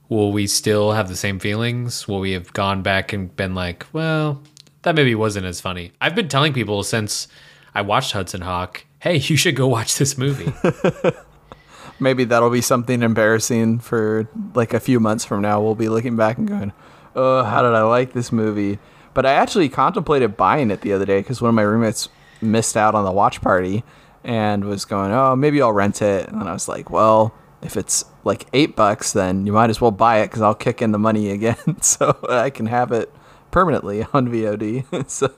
Will 0.10 0.34
we 0.34 0.46
still 0.46 0.92
have 0.92 1.08
the 1.08 1.16
same 1.16 1.40
feelings? 1.40 2.06
Will 2.06 2.20
we 2.20 2.34
have 2.34 2.52
gone 2.52 2.82
back 2.82 3.14
and 3.14 3.34
been 3.38 3.56
like, 3.56 3.86
well, 3.94 4.44
that 4.82 4.94
maybe 4.94 5.16
wasn't 5.16 5.46
as 5.46 5.62
funny? 5.62 5.94
I've 6.02 6.16
been 6.16 6.28
telling 6.28 6.52
people 6.52 6.84
since 6.84 7.30
I 7.74 7.82
watched 7.82 8.12
Hudson 8.12 8.42
Hawk, 8.42 8.84
hey, 9.00 9.16
you 9.20 9.38
should 9.38 9.56
go 9.56 9.70
watch 9.70 9.98
this 9.98 10.18
movie. 10.18 10.52
Maybe 12.02 12.26
that'll 12.26 12.50
be 12.50 12.60
something 12.60 13.02
embarrassing 13.02 13.80
for 13.80 14.28
like 14.54 14.74
a 14.74 14.82
few 14.82 15.00
months 15.00 15.24
from 15.24 15.42
now. 15.42 15.62
We'll 15.62 15.76
be 15.76 15.88
looking 15.88 16.18
back 16.18 16.40
and 16.40 16.48
going, 16.48 16.74
oh, 17.16 17.44
how 17.44 17.62
did 17.62 17.74
I 17.74 17.84
like 17.84 18.12
this 18.12 18.34
movie? 18.34 18.80
But 19.14 19.26
I 19.26 19.32
actually 19.32 19.70
contemplated 19.70 20.36
buying 20.36 20.72
it 20.72 20.82
the 20.82 20.92
other 20.92 21.06
day 21.06 21.22
because 21.22 21.42
one 21.42 21.48
of 21.48 21.56
my 21.56 21.62
roommates 21.62 22.10
missed 22.42 22.76
out 22.76 22.96
on 22.96 23.06
the 23.06 23.12
watch 23.14 23.40
party 23.40 23.86
and 24.24 24.66
was 24.66 24.86
going, 24.86 25.12
oh, 25.12 25.36
maybe 25.36 25.62
I'll 25.62 25.74
rent 25.74 26.02
it. 26.02 26.30
And 26.30 26.44
I 26.44 26.54
was 26.54 26.68
like, 26.68 26.90
well, 26.90 27.34
if 27.62 27.78
it's 27.78 28.06
like 28.24 28.48
eight 28.54 28.76
bucks, 28.76 29.14
then 29.14 29.46
you 29.46 29.54
might 29.54 29.70
as 29.70 29.80
well 29.82 29.92
buy 29.92 30.20
it 30.20 30.28
because 30.28 30.42
I'll 30.42 30.56
kick 30.56 30.82
in 30.82 30.92
the 30.92 31.00
money 31.00 31.30
again 31.32 31.58
so 31.82 32.18
I 32.30 32.50
can 32.50 32.66
have 32.68 32.92
it 32.92 33.12
permanently 33.52 34.04
on 34.14 34.28
VOD. 34.28 35.10
so 35.10 35.32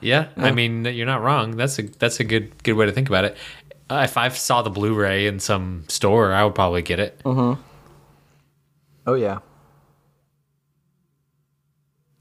Yeah, 0.00 0.28
I 0.36 0.52
mean 0.52 0.84
you're 0.84 1.06
not 1.06 1.22
wrong. 1.22 1.56
That's 1.56 1.78
a 1.78 1.82
that's 1.82 2.20
a 2.20 2.24
good 2.24 2.62
good 2.62 2.74
way 2.74 2.86
to 2.86 2.92
think 2.92 3.08
about 3.08 3.24
it. 3.24 3.36
Uh, 3.90 4.02
if 4.04 4.16
I 4.18 4.28
saw 4.28 4.60
the 4.60 4.70
Blu-ray 4.70 5.26
in 5.26 5.40
some 5.40 5.84
store, 5.88 6.32
I 6.34 6.44
would 6.44 6.54
probably 6.54 6.82
get 6.82 7.00
it. 7.00 7.20
Oh 7.24 9.14
yeah. 9.14 9.38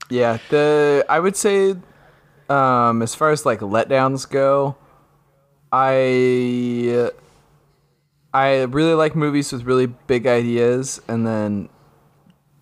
Yeah, 0.10 0.38
the 0.50 1.06
I 1.10 1.20
would 1.20 1.36
say 1.36 1.76
um 2.50 3.02
as 3.02 3.14
far 3.14 3.32
as 3.32 3.46
like 3.46 3.60
letdowns 3.60 4.30
go, 4.30 4.76
I 5.72 6.96
uh, 6.96 7.10
I 8.34 8.64
really 8.64 8.94
like 8.94 9.16
movies 9.16 9.52
with 9.52 9.64
really 9.64 9.88
big 9.88 10.28
ideas 10.28 11.02
and 11.08 11.26
then 11.26 11.70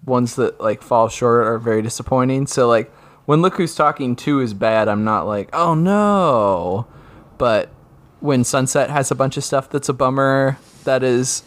ones 0.06 0.36
that 0.36 0.62
like 0.62 0.82
fall 0.82 1.10
short 1.10 1.46
are 1.46 1.58
very 1.58 1.82
disappointing. 1.82 2.48
So 2.48 2.68
like 2.68 2.92
when 3.26 3.42
Look 3.42 3.56
Who's 3.58 3.76
Talking 3.76 4.16
2 4.16 4.42
is 4.42 4.54
bad, 4.54 4.88
I'm 4.88 5.04
not 5.04 5.28
like, 5.28 5.50
"Oh 5.54 5.74
no." 5.74 6.88
But 7.38 7.70
when 8.20 8.44
Sunset 8.44 8.90
has 8.90 9.12
a 9.12 9.16
bunch 9.16 9.38
of 9.38 9.44
stuff 9.44 9.70
that's 9.70 9.90
a 9.90 9.94
bummer, 9.94 10.58
that 10.84 11.04
is 11.04 11.44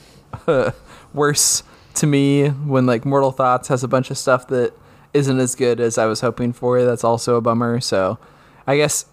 worse 1.15 1.63
to 1.95 2.07
me. 2.07 2.49
When 2.49 2.87
like 2.87 3.05
Mortal 3.05 3.33
Thoughts 3.33 3.69
has 3.69 3.83
a 3.83 3.89
bunch 3.89 4.11
of 4.11 4.19
stuff 4.19 4.49
that 4.49 4.75
isn't 5.15 5.39
as 5.39 5.55
good 5.55 5.81
as 5.81 5.97
I 5.99 6.07
was 6.07 6.21
hoping 6.21 6.53
for, 6.53 6.85
that's 6.85 7.05
also 7.05 7.37
a 7.37 7.41
bummer. 7.41 7.81
So 7.81 8.19
I 8.67 8.77
guess 8.77 9.07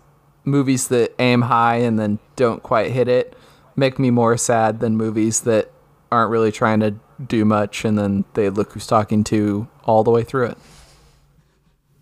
movies 0.46 0.88
that 0.90 1.14
aim 1.20 1.42
high 1.44 1.78
and 1.78 1.98
then 2.00 2.20
don't 2.36 2.62
quite 2.64 2.92
hit 2.92 3.08
it 3.08 3.36
make 3.76 4.00
me 4.00 4.10
more 4.10 4.38
sad 4.38 4.80
than 4.80 4.96
movies 4.96 5.42
that 5.42 5.70
aren't 6.12 6.30
really 6.32 6.52
trying 6.52 6.80
to 6.80 6.96
do 7.28 7.44
much 7.44 7.84
and 7.84 7.98
then 7.98 8.24
they 8.36 8.50
look 8.50 8.72
who's 8.74 8.88
talking 8.88 9.24
to 9.24 9.68
all 9.84 10.04
the 10.04 10.12
way 10.12 10.24
through 10.24 10.54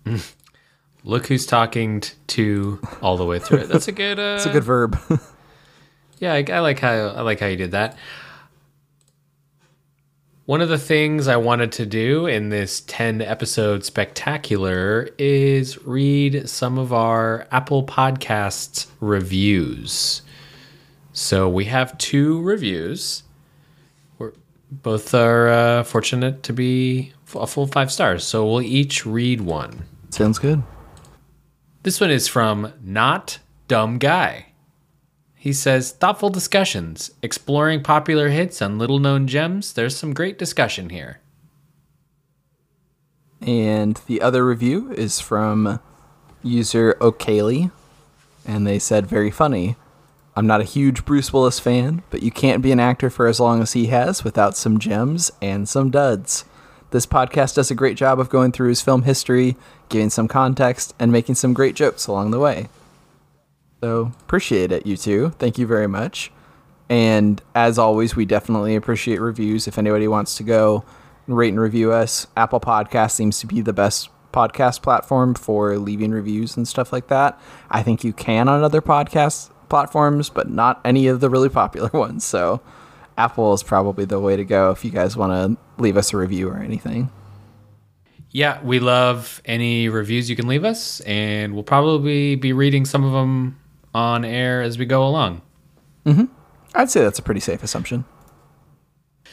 it. 0.05 0.15
Look 1.05 1.27
who's 1.27 1.45
talking 1.45 1.99
t- 1.99 2.13
to 2.27 2.79
all 3.01 3.17
the 3.17 3.25
way 3.25 3.37
through 3.39 3.59
it. 3.59 3.67
That's 3.69 3.87
a 3.89 3.91
good. 3.91 4.19
Uh, 4.19 4.35
It's 4.37 4.45
a 4.45 4.51
good 4.51 4.63
verb. 4.63 4.97
Yeah, 6.19 6.33
I, 6.33 6.45
I 6.49 6.59
like 6.59 6.79
how 6.79 6.91
I 6.93 7.21
like 7.21 7.41
how 7.41 7.47
you 7.47 7.57
did 7.57 7.71
that. 7.71 7.97
One 10.45 10.59
of 10.59 10.67
the 10.67 10.77
things 10.77 11.29
I 11.29 11.37
wanted 11.37 11.71
to 11.73 11.85
do 11.85 12.25
in 12.27 12.49
this 12.49 12.81
10 12.81 13.21
episode 13.21 13.85
spectacular 13.85 15.07
is 15.17 15.81
read 15.85 16.49
some 16.49 16.77
of 16.77 16.91
our 16.91 17.47
Apple 17.49 17.85
Podcasts 17.85 18.87
reviews. 18.99 20.21
So 21.13 21.47
we 21.47 21.63
have 21.65 21.97
two 21.97 22.41
reviews. 22.41 23.23
We're 24.17 24.33
both 24.69 25.13
are 25.13 25.47
uh, 25.47 25.83
fortunate 25.83 26.43
to 26.43 26.51
be 26.51 27.13
a 27.33 27.47
full 27.47 27.67
five 27.67 27.89
stars. 27.89 28.25
So 28.25 28.45
we'll 28.45 28.63
each 28.63 29.05
read 29.05 29.39
one. 29.39 29.83
Sounds 30.09 30.39
good. 30.39 30.61
This 31.83 32.01
one 32.01 32.11
is 32.11 32.27
from 32.27 32.73
Not 32.83 33.39
Dumb 33.69 33.97
Guy. 33.97 34.47
He 35.43 35.51
says, 35.51 35.91
thoughtful 35.91 36.29
discussions, 36.29 37.11
exploring 37.21 37.83
popular 37.83 38.29
hits 38.29 38.61
and 38.61 38.79
little 38.79 38.97
known 38.97 39.27
gems. 39.27 39.73
There's 39.73 39.93
some 39.93 40.13
great 40.13 40.39
discussion 40.39 40.87
here. 40.87 41.19
And 43.41 43.99
the 44.07 44.21
other 44.21 44.45
review 44.45 44.93
is 44.93 45.19
from 45.19 45.81
user 46.43 46.95
O'Kaley, 47.01 47.71
and 48.45 48.65
they 48.65 48.79
said, 48.79 49.05
very 49.05 49.29
funny. 49.29 49.75
I'm 50.33 50.47
not 50.47 50.61
a 50.61 50.63
huge 50.63 51.03
Bruce 51.03 51.33
Willis 51.33 51.59
fan, 51.59 52.03
but 52.09 52.23
you 52.23 52.31
can't 52.31 52.63
be 52.63 52.71
an 52.71 52.79
actor 52.79 53.09
for 53.09 53.27
as 53.27 53.41
long 53.41 53.61
as 53.61 53.73
he 53.73 53.87
has 53.87 54.23
without 54.23 54.55
some 54.55 54.79
gems 54.79 55.29
and 55.41 55.67
some 55.67 55.89
duds. 55.89 56.45
This 56.91 57.05
podcast 57.05 57.55
does 57.55 57.69
a 57.69 57.75
great 57.75 57.97
job 57.97 58.17
of 58.17 58.29
going 58.29 58.53
through 58.53 58.69
his 58.69 58.81
film 58.81 59.03
history, 59.03 59.57
giving 59.89 60.09
some 60.09 60.29
context, 60.29 60.95
and 60.97 61.11
making 61.11 61.35
some 61.35 61.53
great 61.53 61.75
jokes 61.75 62.07
along 62.07 62.31
the 62.31 62.39
way. 62.39 62.69
So, 63.83 64.13
appreciate 64.21 64.71
it, 64.71 64.87
you 64.87 64.95
two. 64.95 65.31
Thank 65.31 65.57
you 65.57 65.67
very 65.67 65.87
much. 65.87 66.31
And 66.87 67.41
as 67.53 67.77
always, 67.77 68.15
we 68.15 68.23
definitely 68.23 68.77
appreciate 68.77 69.19
reviews. 69.19 69.67
If 69.67 69.77
anybody 69.77 70.07
wants 70.07 70.37
to 70.37 70.43
go 70.43 70.85
rate 71.27 71.49
and 71.49 71.59
review 71.59 71.91
us, 71.91 72.25
Apple 72.37 72.61
Podcast 72.61 73.11
seems 73.11 73.39
to 73.39 73.45
be 73.45 73.59
the 73.59 73.73
best 73.73 74.07
podcast 74.31 74.83
platform 74.83 75.33
for 75.33 75.77
leaving 75.77 76.11
reviews 76.11 76.55
and 76.55 76.65
stuff 76.65 76.93
like 76.93 77.07
that. 77.07 77.37
I 77.69 77.83
think 77.83 78.05
you 78.05 78.13
can 78.13 78.47
on 78.47 78.63
other 78.63 78.81
podcast 78.81 79.49
platforms, 79.67 80.29
but 80.29 80.49
not 80.49 80.79
any 80.85 81.07
of 81.07 81.19
the 81.19 81.29
really 81.29 81.49
popular 81.61 81.89
ones. 81.91 82.23
So, 82.23 82.61
Apple 83.17 83.53
is 83.53 83.63
probably 83.63 84.05
the 84.05 84.21
way 84.21 84.37
to 84.37 84.45
go 84.45 84.71
if 84.71 84.85
you 84.85 84.91
guys 84.91 85.17
want 85.17 85.33
to 85.33 85.81
leave 85.81 85.97
us 85.97 86.13
a 86.13 86.17
review 86.17 86.47
or 86.47 86.55
anything. 86.55 87.11
Yeah, 88.31 88.63
we 88.63 88.79
love 88.79 89.41
any 89.43 89.89
reviews 89.89 90.29
you 90.29 90.37
can 90.37 90.47
leave 90.47 90.63
us, 90.63 91.01
and 91.01 91.53
we'll 91.53 91.63
probably 91.63 92.35
be 92.35 92.53
reading 92.53 92.85
some 92.85 93.03
of 93.03 93.11
them 93.11 93.59
on 93.93 94.25
air 94.25 94.61
as 94.61 94.77
we 94.77 94.85
go 94.85 95.05
along. 95.05 95.41
Mm-hmm. 96.05 96.25
I'd 96.75 96.89
say 96.89 97.01
that's 97.01 97.19
a 97.19 97.23
pretty 97.23 97.39
safe 97.39 97.63
assumption. 97.63 98.05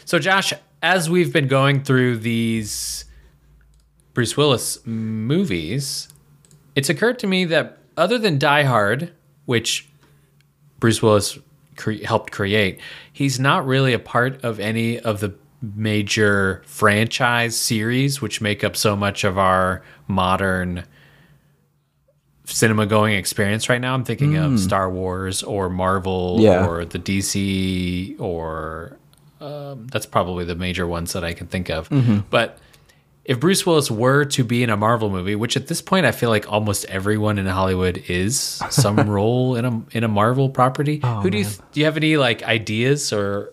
So, 0.05 0.19
Josh, 0.19 0.53
as 0.83 1.09
we've 1.09 1.33
been 1.33 1.49
going 1.49 1.83
through 1.83 2.19
these 2.19 3.05
Bruce 4.15 4.37
Willis 4.37 4.79
movies, 4.85 6.09
it's 6.75 6.89
occurred 6.89 7.19
to 7.21 7.27
me 7.27 7.45
that 7.47 7.79
other 7.97 8.19
than 8.19 8.39
Die 8.39 8.63
Hard, 8.65 9.13
which 9.47 9.89
Bruce 10.79 11.03
Willis 11.03 11.39
cre- 11.77 12.05
helped 12.05 12.33
create, 12.33 12.81
he's 13.13 13.39
not 13.39 13.67
really 13.67 13.93
a 13.93 13.99
part 13.99 14.43
of 14.45 14.61
any 14.61 14.99
of 14.99 15.21
the 15.21 15.35
major 15.63 16.63
franchise 16.65 17.57
series 17.57 18.23
which 18.23 18.41
make 18.41 18.65
up 18.65 18.77
so 18.77 18.97
much 18.97 19.25
of 19.25 19.37
our 19.37 19.83
modern 20.09 20.85
cinema 22.51 22.87
going 22.87 23.15
experience 23.15 23.69
right 23.69 23.81
now. 23.81 23.95
I'm 23.95 24.05
thinking 24.05 24.37
of 24.37 24.59
Star 24.61 24.91
Wars 24.91 25.43
or 25.43 25.69
Marvel 25.69 26.37
Yeah. 26.41 26.67
or 26.67 26.85
the 26.85 26.99
DC 26.99 28.21
or 28.21 28.97
um, 29.41 29.87
that's 29.87 30.07
probably 30.07 30.45
the 30.45 30.55
major 30.55 30.87
ones 30.87 31.13
that 31.15 31.25
I 31.25 31.33
can 31.33 31.47
think 31.47 31.71
of. 31.71 31.89
But 32.31 32.59
if 33.25 33.39
Bruce 33.41 33.65
Willis 33.65 33.91
were 33.91 34.25
to 34.27 34.43
be 34.45 34.63
in 34.63 34.71
a 34.71 34.77
Marvel 34.77 35.09
movie, 35.11 35.37
which 35.37 35.57
at 35.57 35.67
this 35.69 35.81
point 35.81 36.05
I 36.07 36.13
feel 36.13 36.29
like 36.31 36.51
almost 36.51 36.85
everyone 36.87 37.39
in 37.39 37.47
Hollywood 37.47 38.03
is 38.09 38.37
some 38.71 38.97
role 39.09 39.57
in 39.57 39.65
a 39.65 39.83
in 39.93 40.05
a 40.05 40.09
Marvel 40.09 40.49
property, 40.49 41.01
who 41.23 41.31
do 41.31 41.39
you 41.39 41.45
do 41.73 41.81
you 41.81 41.87
have 41.87 41.97
any 41.97 42.17
like 42.17 42.43
ideas 42.43 43.13
or 43.13 43.53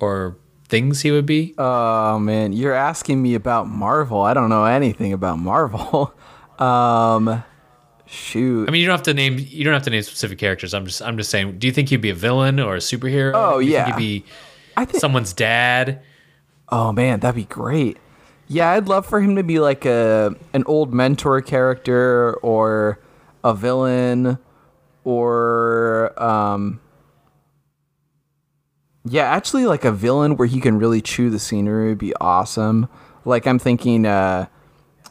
or 0.00 0.36
things 0.68 1.00
he 1.02 1.10
would 1.10 1.26
be? 1.26 1.54
Oh 1.58 2.18
man, 2.18 2.52
you're 2.52 2.72
asking 2.74 3.20
me 3.22 3.34
about 3.34 3.68
Marvel. 3.68 4.22
I 4.22 4.32
don't 4.34 4.48
know 4.48 4.64
anything 4.64 5.12
about 5.12 5.38
Marvel. 5.38 6.14
um 6.58 7.42
shoot. 8.14 8.68
I 8.68 8.72
mean, 8.72 8.80
you 8.80 8.86
don't 8.86 8.96
have 8.96 9.04
to 9.04 9.14
name 9.14 9.36
you 9.38 9.64
don't 9.64 9.74
have 9.74 9.82
to 9.84 9.90
name 9.90 10.02
specific 10.02 10.38
characters. 10.38 10.72
I'm 10.74 10.86
just 10.86 11.02
I'm 11.02 11.16
just 11.16 11.30
saying. 11.30 11.58
Do 11.58 11.66
you 11.66 11.72
think 11.72 11.88
he'd 11.88 12.00
be 12.00 12.10
a 12.10 12.14
villain 12.14 12.60
or 12.60 12.76
a 12.76 12.78
superhero? 12.78 13.32
Oh, 13.34 13.58
you 13.58 13.72
yeah. 13.72 13.84
think 13.84 13.96
he'd 13.96 14.22
be 14.22 14.24
I 14.76 14.84
think 14.84 15.00
someone's 15.00 15.32
dad. 15.32 16.00
Oh 16.68 16.92
man, 16.92 17.20
that'd 17.20 17.34
be 17.36 17.44
great. 17.44 17.98
Yeah, 18.46 18.70
I'd 18.70 18.88
love 18.88 19.06
for 19.06 19.20
him 19.20 19.36
to 19.36 19.42
be 19.42 19.58
like 19.58 19.84
a 19.84 20.34
an 20.52 20.64
old 20.66 20.94
mentor 20.94 21.40
character 21.40 22.34
or 22.42 22.98
a 23.42 23.54
villain 23.54 24.38
or 25.04 26.14
um 26.22 26.80
Yeah, 29.06 29.24
actually, 29.24 29.66
like 29.66 29.84
a 29.84 29.92
villain 29.92 30.36
where 30.36 30.48
he 30.48 30.60
can 30.60 30.78
really 30.78 31.02
chew 31.02 31.28
the 31.30 31.38
scenery 31.38 31.88
would 31.90 31.98
be 31.98 32.14
awesome. 32.20 32.88
Like 33.26 33.46
I'm 33.46 33.58
thinking, 33.58 34.06
uh, 34.06 34.46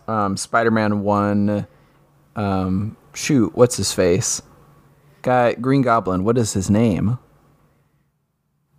um, 0.07 0.35
Spider-Man 0.37 1.01
One. 1.03 1.67
Um, 2.35 2.97
shoot, 3.13 3.55
what's 3.55 3.77
his 3.77 3.93
face? 3.93 4.41
Guy, 5.21 5.53
Green 5.53 5.81
Goblin. 5.81 6.23
What 6.23 6.37
is 6.37 6.53
his 6.53 6.69
name? 6.69 7.17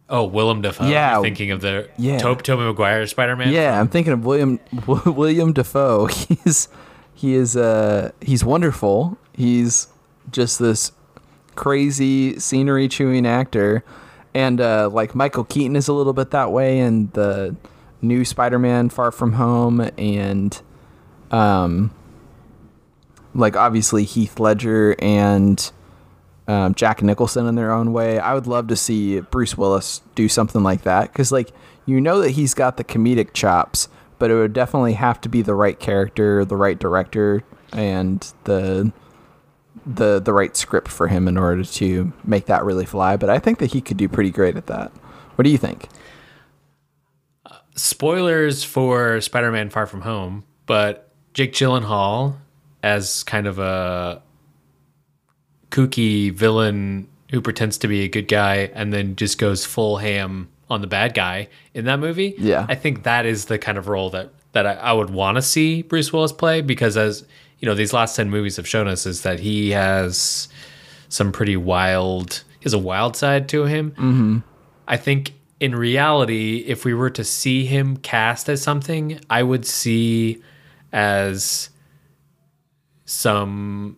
Oh, 0.08 0.24
Willem 0.24 0.60
Dafoe. 0.60 0.86
Yeah. 0.86 1.14
You're 1.14 1.22
thinking 1.22 1.50
of 1.50 1.60
the 1.62 1.88
Yeah. 1.96 2.18
Toby, 2.18 2.42
Tobey 2.42 2.62
Maguire 2.64 3.06
Spider 3.06 3.36
Man. 3.36 3.52
Yeah, 3.52 3.80
I'm 3.80 3.88
thinking 3.88 4.12
of 4.12 4.24
William 4.24 4.60
William 4.86 5.52
Dafoe. 5.52 6.06
He's 6.44 6.68
he 7.14 7.34
is 7.34 7.56
uh 7.56 8.10
he's 8.20 8.44
wonderful. 8.44 9.16
He's 9.32 9.88
just 10.30 10.58
this 10.58 10.92
crazy 11.54 12.38
scenery 12.38 12.88
chewing 12.88 13.24
actor, 13.26 13.82
and 14.34 14.60
uh, 14.60 14.90
like 14.92 15.14
Michael 15.14 15.44
Keaton 15.44 15.76
is 15.76 15.88
a 15.88 15.92
little 15.92 16.12
bit 16.12 16.32
that 16.32 16.50
way 16.52 16.80
in 16.80 17.08
the 17.14 17.56
new 18.02 18.24
Spider-Man 18.24 18.90
Far 18.90 19.10
From 19.10 19.32
Home, 19.34 19.88
and 19.96 20.60
um 21.30 21.92
like 23.34 23.56
obviously 23.56 24.04
Heath 24.04 24.38
Ledger 24.38 24.94
and 24.98 25.70
um, 26.46 26.74
Jack 26.74 27.02
Nicholson 27.02 27.46
in 27.46 27.54
their 27.54 27.72
own 27.72 27.92
way. 27.92 28.18
I 28.18 28.34
would 28.34 28.46
love 28.46 28.68
to 28.68 28.76
see 28.76 29.20
Bruce 29.20 29.56
Willis 29.56 30.02
do 30.14 30.28
something 30.28 30.62
like 30.62 30.82
that 30.82 31.12
because, 31.12 31.32
like, 31.32 31.52
you 31.86 32.00
know 32.00 32.20
that 32.20 32.30
he's 32.30 32.54
got 32.54 32.76
the 32.76 32.84
comedic 32.84 33.32
chops, 33.32 33.88
but 34.18 34.30
it 34.30 34.34
would 34.34 34.52
definitely 34.52 34.94
have 34.94 35.20
to 35.22 35.28
be 35.28 35.42
the 35.42 35.54
right 35.54 35.78
character, 35.78 36.44
the 36.44 36.56
right 36.56 36.78
director, 36.78 37.42
and 37.72 38.32
the 38.44 38.92
the 39.86 40.18
the 40.20 40.32
right 40.32 40.56
script 40.56 40.88
for 40.88 41.08
him 41.08 41.28
in 41.28 41.36
order 41.36 41.64
to 41.64 42.12
make 42.24 42.46
that 42.46 42.64
really 42.64 42.86
fly. 42.86 43.16
But 43.16 43.30
I 43.30 43.38
think 43.38 43.58
that 43.58 43.72
he 43.72 43.80
could 43.80 43.96
do 43.96 44.08
pretty 44.08 44.30
great 44.30 44.56
at 44.56 44.66
that. 44.66 44.92
What 45.34 45.44
do 45.44 45.50
you 45.50 45.58
think? 45.58 45.88
Spoilers 47.74 48.62
for 48.62 49.20
Spider 49.20 49.50
Man 49.50 49.68
Far 49.68 49.86
From 49.86 50.02
Home, 50.02 50.44
but 50.64 51.10
Jake 51.34 51.52
Gyllenhaal 51.52 52.36
as 52.84 53.22
kind 53.22 53.46
of 53.46 53.58
a 53.58 54.20
kooky 55.70 56.30
villain 56.30 57.08
who 57.30 57.40
pretends 57.40 57.78
to 57.78 57.88
be 57.88 58.02
a 58.02 58.08
good 58.08 58.28
guy 58.28 58.70
and 58.74 58.92
then 58.92 59.16
just 59.16 59.38
goes 59.38 59.64
full 59.64 59.96
ham 59.96 60.50
on 60.68 60.82
the 60.82 60.86
bad 60.86 61.14
guy 61.14 61.48
in 61.72 61.86
that 61.86 61.98
movie. 61.98 62.34
Yeah. 62.36 62.66
I 62.68 62.74
think 62.74 63.04
that 63.04 63.24
is 63.24 63.46
the 63.46 63.58
kind 63.58 63.78
of 63.78 63.88
role 63.88 64.10
that 64.10 64.30
that 64.52 64.66
I, 64.66 64.74
I 64.74 64.92
would 64.92 65.08
want 65.08 65.36
to 65.36 65.42
see 65.42 65.80
Bruce 65.80 66.12
Willis 66.12 66.30
play 66.30 66.60
because 66.60 66.98
as 66.98 67.26
you 67.58 67.66
know, 67.66 67.74
these 67.74 67.94
last 67.94 68.16
ten 68.16 68.28
movies 68.28 68.56
have 68.56 68.68
shown 68.68 68.86
us 68.86 69.06
is 69.06 69.22
that 69.22 69.40
he 69.40 69.70
has 69.70 70.48
some 71.08 71.32
pretty 71.32 71.56
wild. 71.56 72.44
He 72.60 72.64
has 72.64 72.74
a 72.74 72.78
wild 72.78 73.16
side 73.16 73.48
to 73.48 73.64
him. 73.64 73.92
Mm-hmm. 73.92 74.38
I 74.86 74.98
think 74.98 75.32
in 75.58 75.74
reality, 75.74 76.64
if 76.66 76.84
we 76.84 76.92
were 76.92 77.10
to 77.10 77.24
see 77.24 77.64
him 77.64 77.96
cast 77.96 78.50
as 78.50 78.60
something, 78.60 79.18
I 79.30 79.42
would 79.42 79.64
see 79.64 80.42
as 80.92 81.70
some 83.04 83.96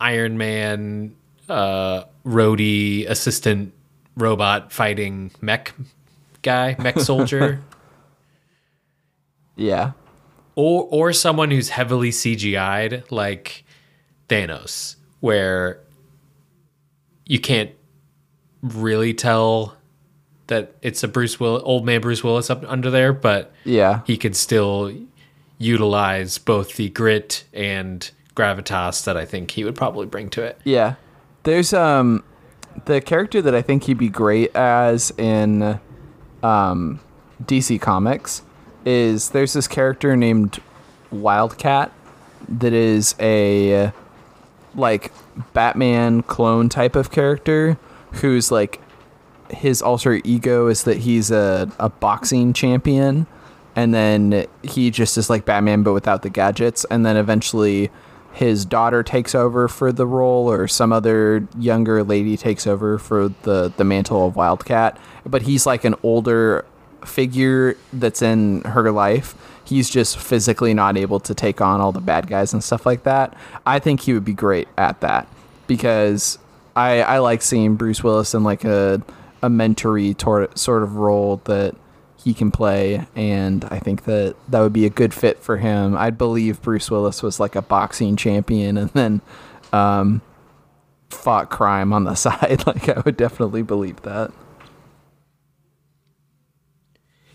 Iron 0.00 0.38
Man 0.38 1.14
uh, 1.48 2.04
roadie 2.24 3.08
assistant 3.08 3.72
robot 4.16 4.72
fighting 4.72 5.30
mech 5.40 5.74
guy, 6.42 6.76
mech 6.78 6.98
soldier, 7.00 7.60
Yeah, 9.56 9.92
or 10.54 10.86
or 10.90 11.12
someone 11.12 11.50
who's 11.50 11.70
heavily 11.70 12.10
CGI'd 12.10 13.10
like 13.10 13.64
Thanos, 14.28 14.96
where 15.20 15.80
you 17.26 17.38
can't 17.40 17.70
really 18.62 19.14
tell 19.14 19.76
that 20.48 20.74
it's 20.82 21.02
a 21.02 21.08
Bruce 21.08 21.38
Will 21.38 21.62
old 21.64 21.86
man 21.86 22.00
Bruce 22.00 22.24
Willis 22.24 22.50
up 22.50 22.64
under 22.66 22.90
there, 22.90 23.12
but 23.12 23.52
yeah, 23.64 24.00
he 24.06 24.16
could 24.16 24.34
still 24.36 24.92
utilize 25.60 26.38
both 26.38 26.74
the 26.74 26.88
grit 26.88 27.44
and 27.52 28.10
gravitas 28.34 29.04
that 29.04 29.16
I 29.16 29.24
think 29.24 29.52
he 29.52 29.62
would 29.62 29.76
probably 29.76 30.06
bring 30.06 30.28
to 30.30 30.42
it. 30.42 30.58
yeah. 30.64 30.94
There's 31.44 31.72
um 31.72 32.24
the 32.84 33.00
character 33.00 33.40
that 33.42 33.54
I 33.54 33.62
think 33.62 33.84
he'd 33.84 33.98
be 33.98 34.08
great 34.08 34.54
as 34.54 35.12
in 35.18 35.80
um, 36.42 37.00
DC 37.44 37.80
Comics 37.80 38.42
is 38.84 39.30
there's 39.30 39.52
this 39.52 39.68
character 39.68 40.16
named 40.16 40.60
Wildcat 41.10 41.92
that 42.48 42.72
is 42.72 43.14
a 43.20 43.92
like 44.74 45.12
Batman 45.52 46.22
clone 46.22 46.68
type 46.68 46.96
of 46.96 47.10
character 47.10 47.78
who's 48.12 48.50
like 48.50 48.80
his 49.50 49.82
alter 49.82 50.20
ego 50.24 50.68
is 50.68 50.84
that 50.84 50.98
he's 50.98 51.30
a, 51.30 51.70
a 51.78 51.88
boxing 51.88 52.52
champion 52.52 53.26
and 53.80 53.94
then 53.94 54.46
he 54.62 54.90
just 54.90 55.16
is 55.16 55.30
like 55.30 55.46
Batman 55.46 55.82
but 55.82 55.94
without 55.94 56.20
the 56.20 56.28
gadgets. 56.28 56.84
And 56.90 57.06
then 57.06 57.16
eventually 57.16 57.90
his 58.30 58.66
daughter 58.66 59.02
takes 59.02 59.34
over 59.34 59.68
for 59.68 59.90
the 59.90 60.06
role 60.06 60.50
or 60.50 60.68
some 60.68 60.92
other 60.92 61.48
younger 61.58 62.04
lady 62.04 62.36
takes 62.36 62.66
over 62.66 62.98
for 62.98 63.30
the 63.42 63.72
the 63.78 63.84
mantle 63.84 64.26
of 64.26 64.36
Wildcat. 64.36 64.98
But 65.24 65.42
he's 65.42 65.64
like 65.64 65.84
an 65.84 65.94
older 66.02 66.66
figure 67.06 67.74
that's 67.94 68.20
in 68.20 68.60
her 68.64 68.90
life. 68.92 69.34
He's 69.64 69.88
just 69.88 70.18
physically 70.18 70.74
not 70.74 70.98
able 70.98 71.20
to 71.20 71.34
take 71.34 71.62
on 71.62 71.80
all 71.80 71.92
the 71.92 72.00
bad 72.00 72.26
guys 72.26 72.52
and 72.52 72.62
stuff 72.62 72.84
like 72.84 73.04
that. 73.04 73.34
I 73.64 73.78
think 73.78 74.00
he 74.00 74.12
would 74.12 74.26
be 74.26 74.34
great 74.34 74.68
at 74.76 75.00
that 75.00 75.26
because 75.66 76.38
I 76.76 77.00
I 77.00 77.18
like 77.20 77.40
seeing 77.40 77.76
Bruce 77.76 78.04
Willis 78.04 78.34
in 78.34 78.44
like 78.44 78.64
a 78.64 79.00
a 79.42 79.48
mentory 79.48 80.14
tor- 80.14 80.50
sort 80.54 80.82
of 80.82 80.96
role 80.96 81.40
that 81.44 81.74
he 82.22 82.34
can 82.34 82.50
play 82.50 83.06
and 83.16 83.64
I 83.66 83.78
think 83.78 84.04
that 84.04 84.36
that 84.48 84.60
would 84.60 84.72
be 84.72 84.84
a 84.86 84.90
good 84.90 85.14
fit 85.14 85.42
for 85.42 85.56
him. 85.56 85.96
I'd 85.96 86.18
believe 86.18 86.60
Bruce 86.62 86.90
Willis 86.90 87.22
was 87.22 87.40
like 87.40 87.56
a 87.56 87.62
boxing 87.62 88.16
champion 88.16 88.76
and 88.76 88.90
then 88.90 89.20
um 89.72 90.22
fought 91.08 91.50
crime 91.50 91.92
on 91.92 92.04
the 92.04 92.14
side. 92.26 92.66
like 92.66 92.88
I 92.88 93.00
would 93.00 93.16
definitely 93.16 93.62
believe 93.62 94.02
that. 94.02 94.32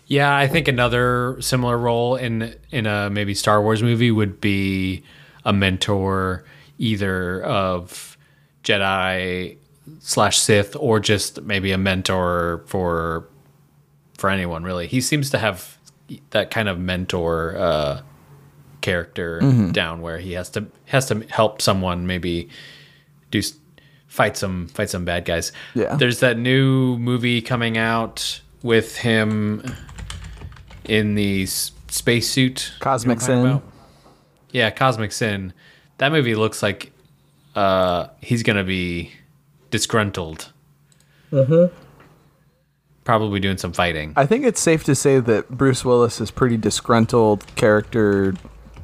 Yeah, 0.06 0.36
I 0.36 0.46
think 0.46 0.68
another 0.68 1.36
similar 1.40 1.76
role 1.76 2.14
in 2.14 2.54
in 2.70 2.86
a 2.86 3.10
maybe 3.10 3.34
Star 3.34 3.60
Wars 3.60 3.82
movie 3.82 4.12
would 4.12 4.40
be 4.40 5.02
a 5.44 5.52
mentor, 5.52 6.44
either 6.78 7.42
of 7.42 8.16
Jedi 8.62 9.56
slash 9.98 10.38
Sith, 10.38 10.76
or 10.76 11.00
just 11.00 11.42
maybe 11.42 11.72
a 11.72 11.78
mentor 11.78 12.62
for 12.66 13.28
for 14.18 14.30
anyone 14.30 14.62
really. 14.64 14.86
He 14.86 15.00
seems 15.00 15.30
to 15.30 15.38
have 15.38 15.78
that 16.30 16.50
kind 16.50 16.68
of 16.68 16.78
mentor 16.78 17.56
uh, 17.56 18.00
character 18.80 19.40
down, 19.72 20.00
where 20.02 20.18
he 20.18 20.32
has 20.32 20.50
to 20.50 20.66
has 20.86 21.06
to 21.06 21.20
help 21.30 21.60
someone 21.60 22.06
maybe 22.06 22.48
do 23.30 23.42
fight 24.06 24.36
some 24.36 24.68
fight 24.68 24.88
some 24.90 25.04
bad 25.04 25.24
guys. 25.24 25.52
Yeah. 25.74 25.96
There's 25.96 26.20
that 26.20 26.38
new 26.38 26.96
movie 26.98 27.42
coming 27.42 27.76
out 27.76 28.40
with 28.62 28.96
him 28.98 29.62
in 30.84 31.14
the 31.16 31.42
s- 31.42 31.72
spacesuit. 31.88 32.72
Cosmic 32.80 33.20
You 33.20 33.28
know 33.28 33.40
what 33.42 33.46
I'm 33.48 33.58
talking 33.58 33.68
Sin. 33.70 33.72
Yeah, 34.52 34.70
Cosmic 34.70 35.12
Sin. 35.12 35.52
That 35.98 36.12
movie 36.12 36.34
looks 36.34 36.62
like 36.62 36.92
uh, 37.54 38.08
he's 38.20 38.42
gonna 38.42 38.64
be 38.64 39.10
disgruntled. 39.70 40.52
Probably 43.06 43.40
doing 43.40 43.56
some 43.56 43.72
fighting. 43.72 44.12
I 44.16 44.26
think 44.26 44.44
it's 44.44 44.60
safe 44.60 44.82
to 44.84 44.94
say 44.94 45.20
that 45.20 45.48
Bruce 45.48 45.84
Willis 45.84 46.20
is 46.20 46.30
pretty 46.30 46.56
disgruntled 46.56 47.46
character 47.54 48.34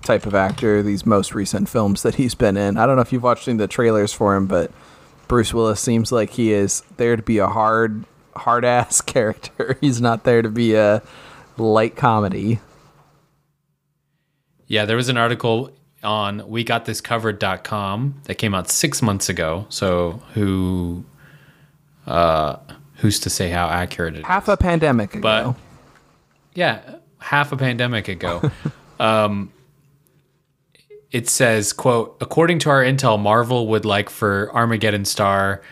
type 0.02 0.26
of 0.26 0.34
actor 0.34 0.82
these 0.82 1.04
most 1.04 1.34
recent 1.34 1.68
films 1.68 2.02
that 2.04 2.14
he's 2.14 2.34
been 2.34 2.56
in. 2.56 2.76
I 2.76 2.86
don't 2.86 2.96
know 2.96 3.02
if 3.02 3.12
you've 3.12 3.22
watched 3.22 3.48
any 3.48 3.56
of 3.56 3.58
the 3.58 3.66
trailers 3.68 4.12
for 4.12 4.36
him, 4.36 4.46
but 4.46 4.70
Bruce 5.26 5.52
Willis 5.52 5.80
seems 5.80 6.12
like 6.12 6.30
he 6.30 6.52
is 6.52 6.82
there 6.98 7.16
to 7.16 7.22
be 7.22 7.38
a 7.38 7.48
hard 7.48 8.04
hard 8.36 8.64
ass 8.64 9.00
character. 9.02 9.76
He's 9.80 10.00
not 10.00 10.22
there 10.22 10.40
to 10.40 10.48
be 10.48 10.74
a 10.74 11.02
light 11.56 11.96
comedy. 11.96 12.60
Yeah, 14.68 14.84
there 14.84 14.96
was 14.96 15.08
an 15.08 15.16
article 15.16 15.72
on 16.02 16.40
wegotThisCovered.com 16.42 18.22
that 18.24 18.36
came 18.36 18.54
out 18.54 18.70
six 18.70 19.02
months 19.02 19.28
ago. 19.28 19.66
So 19.68 20.22
who, 20.34 21.04
uh, 22.06 22.56
who's 23.02 23.18
to 23.18 23.28
say 23.28 23.50
how 23.50 23.68
accurate 23.68 24.14
it 24.14 24.20
is? 24.20 24.26
Half 24.26 24.46
a 24.46 24.56
pandemic 24.56 25.16
ago. 25.16 25.20
But 25.20 25.56
yeah, 26.54 26.80
half 27.18 27.50
a 27.50 27.56
pandemic 27.56 28.06
ago. 28.06 28.50
um, 29.00 29.52
it 31.10 31.28
says, 31.28 31.72
"quote 31.72 32.16
According 32.20 32.60
to 32.60 32.70
our 32.70 32.82
intel, 32.82 33.20
Marvel 33.20 33.66
would 33.68 33.84
like 33.84 34.08
for 34.08 34.50
Armageddon 34.54 35.04
star, 35.04 35.62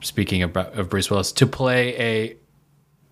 speaking 0.00 0.44
of, 0.44 0.56
of 0.56 0.88
Bruce 0.88 1.10
Willis, 1.10 1.32
to 1.32 1.46
play 1.46 1.96
a 1.96 2.36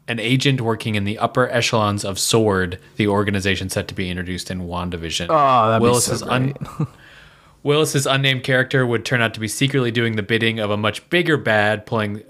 an 0.06 0.20
agent 0.20 0.60
working 0.60 0.94
in 0.94 1.02
the 1.02 1.18
upper 1.18 1.50
echelons 1.50 2.04
of 2.04 2.18
Sword, 2.18 2.78
the 2.96 3.08
organization 3.08 3.68
set 3.68 3.88
to 3.88 3.94
be 3.94 4.08
introduced 4.08 4.52
in 4.52 4.62
WandaVision. 4.62 5.26
Oh, 5.28 5.68
that'd 5.68 5.80
be 5.80 5.82
Willis's 5.82 6.20
so 6.20 6.30
un- 6.30 6.54
Willis's 7.64 8.06
unnamed 8.06 8.44
character 8.44 8.86
would 8.86 9.04
turn 9.04 9.20
out 9.20 9.34
to 9.34 9.40
be 9.40 9.48
secretly 9.48 9.90
doing 9.90 10.14
the 10.14 10.22
bidding 10.22 10.60
of 10.60 10.70
a 10.70 10.76
much 10.76 11.10
bigger 11.10 11.36
bad, 11.36 11.86
pulling 11.86 12.22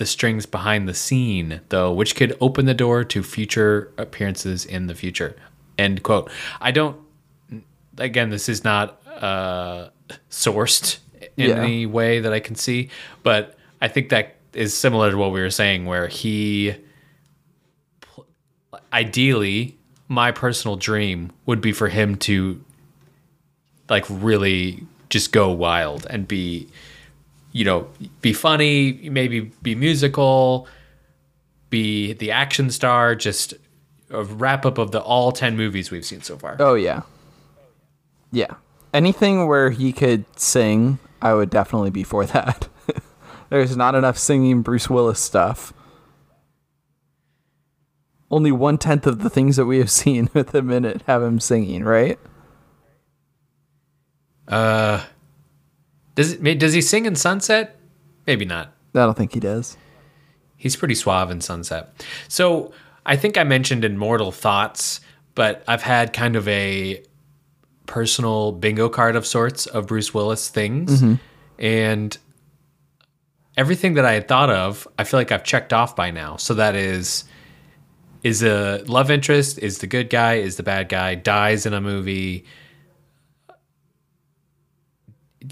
the 0.00 0.06
strings 0.06 0.46
behind 0.46 0.88
the 0.88 0.94
scene, 0.94 1.60
though, 1.68 1.92
which 1.92 2.16
could 2.16 2.34
open 2.40 2.64
the 2.64 2.72
door 2.74 3.04
to 3.04 3.22
future 3.22 3.92
appearances 3.98 4.64
in 4.64 4.86
the 4.86 4.94
future. 4.94 5.36
End 5.76 6.02
quote. 6.02 6.30
I 6.58 6.70
don't. 6.70 6.98
Again, 7.98 8.30
this 8.30 8.48
is 8.48 8.64
not 8.64 8.98
uh, 9.06 9.90
sourced 10.30 10.98
in 11.36 11.50
Yeah. 11.50 11.56
any 11.62 11.84
way 11.84 12.20
that 12.20 12.32
I 12.32 12.40
can 12.40 12.54
see, 12.54 12.88
but 13.22 13.58
I 13.82 13.88
think 13.88 14.08
that 14.08 14.36
is 14.54 14.74
similar 14.74 15.10
to 15.10 15.18
what 15.18 15.32
we 15.32 15.40
were 15.40 15.50
saying, 15.50 15.84
where 15.84 16.08
he 16.08 16.76
ideally, 18.92 19.76
my 20.08 20.32
personal 20.32 20.76
dream 20.76 21.30
would 21.46 21.60
be 21.60 21.72
for 21.72 21.88
him 21.88 22.16
to 22.16 22.64
like 23.90 24.04
really 24.08 24.82
just 25.10 25.32
go 25.32 25.50
wild 25.50 26.06
and 26.08 26.26
be 26.26 26.68
you 27.52 27.64
know 27.64 27.88
be 28.20 28.32
funny 28.32 29.08
maybe 29.10 29.40
be 29.62 29.74
musical 29.74 30.66
be 31.68 32.12
the 32.14 32.30
action 32.30 32.70
star 32.70 33.14
just 33.14 33.54
a 34.10 34.24
wrap 34.24 34.66
up 34.66 34.78
of 34.78 34.90
the 34.90 35.00
all 35.00 35.32
10 35.32 35.56
movies 35.56 35.90
we've 35.90 36.04
seen 36.04 36.22
so 36.22 36.36
far 36.36 36.56
Oh 36.58 36.74
yeah. 36.74 37.02
Yeah. 38.32 38.54
Anything 38.92 39.46
where 39.46 39.70
he 39.70 39.92
could 39.92 40.24
sing, 40.38 40.98
I 41.22 41.34
would 41.34 41.50
definitely 41.50 41.90
be 41.90 42.02
for 42.02 42.24
that. 42.26 42.68
There's 43.50 43.76
not 43.76 43.94
enough 43.94 44.18
singing 44.18 44.62
Bruce 44.62 44.88
Willis 44.88 45.20
stuff. 45.20 45.72
Only 48.30 48.52
one 48.52 48.78
tenth 48.78 49.06
of 49.06 49.22
the 49.22 49.30
things 49.30 49.56
that 49.56 49.66
we 49.66 49.78
have 49.78 49.90
seen 50.02 50.28
at 50.34 50.48
the 50.48 50.62
minute 50.62 51.02
have 51.06 51.22
him 51.22 51.40
singing, 51.40 51.84
right? 51.84 52.18
uh 54.48 55.04
does 56.20 56.32
it 56.32 56.58
does 56.58 56.72
he 56.72 56.80
sing 56.80 57.06
in 57.06 57.14
sunset 57.16 57.76
maybe 58.26 58.44
not 58.44 58.72
I 58.94 59.00
don't 59.00 59.16
think 59.16 59.34
he 59.34 59.40
does. 59.40 59.76
He's 60.56 60.76
pretty 60.76 60.94
suave 60.94 61.30
in 61.30 61.40
Sunset. 61.40 62.04
So 62.28 62.72
I 63.06 63.16
think 63.16 63.38
I 63.38 63.44
mentioned 63.44 63.98
Mortal 63.98 64.32
Thoughts, 64.32 65.00
but 65.34 65.62
I've 65.66 65.82
had 65.82 66.12
kind 66.12 66.36
of 66.36 66.46
a 66.48 67.02
personal 67.86 68.52
bingo 68.52 68.88
card 68.88 69.16
of 69.16 69.26
sorts 69.26 69.66
of 69.66 69.86
Bruce 69.86 70.12
Willis 70.12 70.48
things. 70.48 71.00
Mm-hmm. 71.00 71.14
And 71.58 72.18
everything 73.56 73.94
that 73.94 74.04
I 74.04 74.12
had 74.12 74.28
thought 74.28 74.50
of, 74.50 74.86
I 74.98 75.04
feel 75.04 75.20
like 75.20 75.32
I've 75.32 75.44
checked 75.44 75.72
off 75.72 75.96
by 75.96 76.10
now. 76.10 76.36
So 76.36 76.54
that 76.54 76.74
is 76.74 77.24
is 78.22 78.42
a 78.42 78.82
love 78.86 79.10
interest, 79.10 79.58
is 79.60 79.78
the 79.78 79.86
good 79.86 80.10
guy, 80.10 80.34
is 80.34 80.56
the 80.56 80.62
bad 80.62 80.90
guy, 80.90 81.14
dies 81.14 81.64
in 81.64 81.72
a 81.72 81.80
movie. 81.80 82.44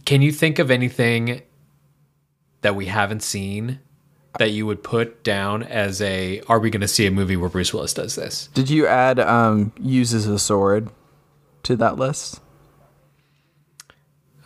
Can 0.04 0.22
you 0.22 0.32
think 0.32 0.58
of 0.58 0.70
anything 0.70 1.42
that 2.60 2.74
we 2.76 2.86
haven't 2.86 3.22
seen 3.22 3.80
that 4.38 4.50
you 4.50 4.66
would 4.66 4.82
put 4.82 5.24
down 5.24 5.62
as 5.62 6.00
a 6.02 6.40
are 6.48 6.58
we 6.58 6.70
going 6.70 6.80
to 6.82 6.88
see 6.88 7.06
a 7.06 7.10
movie 7.10 7.36
where 7.36 7.48
Bruce 7.48 7.72
Willis 7.72 7.94
does 7.94 8.14
this? 8.14 8.48
Did 8.54 8.68
you 8.70 8.86
add 8.86 9.18
um 9.18 9.72
uses 9.80 10.26
a 10.26 10.38
sword 10.38 10.90
to 11.64 11.76
that 11.76 11.96
list? 11.96 12.40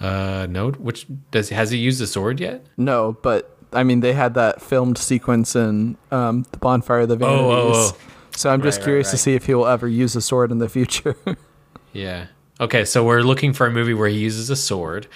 Uh 0.01 0.47
no, 0.49 0.71
which 0.73 1.07
does 1.31 1.49
has 1.51 1.71
he 1.71 1.79
used 1.79 2.01
a 2.01 2.07
sword 2.07 2.41
yet? 2.41 2.65
No, 2.77 3.17
but 3.23 3.57
I 3.73 3.83
mean 3.85 4.01
they 4.01 4.13
had 4.13 4.35
that 4.35 4.61
filmed 4.63 4.99
sequence 4.99 5.55
in 5.57 5.97
um 6.11 6.45
the 6.53 6.59
bonfire 6.59 7.01
of 7.01 7.09
the 7.09 7.17
vanities. 7.17 7.41
oh, 7.45 7.73
oh. 7.75 7.93
oh. 7.95 7.97
So 8.35 8.51
I'm 8.51 8.63
just 8.63 8.79
Right, 8.79 8.83
right, 8.83 8.85
curious 8.87 9.11
to 9.11 9.19
see 9.19 9.35
if 9.35 9.45
he 9.47 9.55
will 9.55 9.67
ever 9.67 9.87
use 9.87 10.17
a 10.17 10.23
sword 10.23 10.51
in 10.51 10.59
the 10.59 10.69
future. 10.69 11.17
Yeah. 11.95 12.29
Okay, 12.63 12.85
so 12.85 13.05
we're 13.05 13.23
looking 13.23 13.53
for 13.53 13.67
a 13.67 13.71
movie 13.71 13.93
where 13.93 14.09
he 14.09 14.19
uses 14.19 14.49
a 14.49 14.57
sword. 14.57 15.09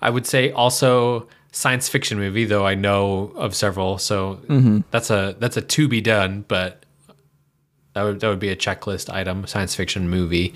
I 0.00 0.08
would 0.08 0.26
say 0.26 0.52
also 0.52 1.28
science 1.50 1.88
fiction 1.88 2.16
movie, 2.18 2.44
though 2.44 2.64
I 2.64 2.74
know 2.74 3.32
of 3.34 3.54
several. 3.54 3.98
So 3.98 4.40
mm-hmm. 4.46 4.80
that's 4.92 5.10
a 5.10 5.36
that's 5.38 5.56
a 5.56 5.62
to 5.62 5.88
be 5.88 6.00
done, 6.00 6.44
but 6.46 6.86
that 7.94 8.04
would 8.04 8.20
that 8.20 8.28
would 8.28 8.38
be 8.38 8.50
a 8.50 8.56
checklist 8.56 9.12
item. 9.12 9.46
Science 9.46 9.74
fiction 9.74 10.08
movie. 10.08 10.54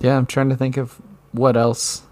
yeah, 0.00 0.16
I'm 0.16 0.26
trying 0.26 0.50
to 0.50 0.56
think 0.56 0.76
of 0.76 1.00
what 1.32 1.56
else. 1.56 2.02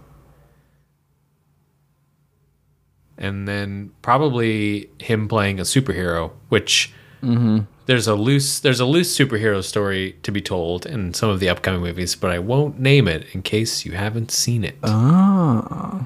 and 3.17 3.47
then 3.47 3.91
probably 4.01 4.89
him 4.99 5.27
playing 5.27 5.59
a 5.59 5.63
superhero, 5.63 6.31
which 6.49 6.91
Mm-hmm. 7.23 7.59
there's 7.85 8.07
a 8.07 8.15
loose 8.15 8.59
there's 8.59 8.79
a 8.81 8.85
loose 8.85 9.17
superhero 9.17 9.63
story 9.63 10.17
to 10.23 10.31
be 10.31 10.41
told 10.41 10.85
in 10.85 11.13
some 11.13 11.29
of 11.29 11.39
the 11.39 11.47
upcoming 11.49 11.81
movies, 11.81 12.15
but 12.15 12.31
I 12.31 12.39
won't 12.39 12.79
name 12.79 13.07
it 13.07 13.25
in 13.33 13.41
case 13.41 13.85
you 13.85 13.93
haven't 13.93 14.31
seen 14.31 14.63
it. 14.65 14.75
A 14.83 16.05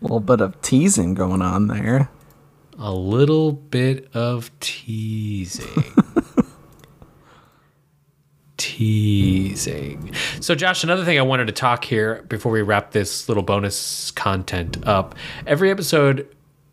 little 0.00 0.20
bit 0.20 0.40
of 0.40 0.60
teasing 0.62 1.14
going 1.14 1.42
on 1.42 1.68
there. 1.68 2.08
a 2.78 2.92
little 2.92 3.52
bit 3.52 4.08
of 4.14 4.50
teasing. 4.60 5.84
teasing. 8.56 10.12
So, 10.40 10.54
Josh, 10.54 10.84
another 10.84 11.04
thing 11.04 11.18
I 11.18 11.22
wanted 11.22 11.46
to 11.46 11.52
talk 11.52 11.84
here 11.84 12.24
before 12.28 12.52
we 12.52 12.62
wrap 12.62 12.92
this 12.92 13.28
little 13.28 13.42
bonus 13.42 14.10
content 14.12 14.86
up. 14.86 15.14
Every 15.46 15.70
episode, 15.70 16.28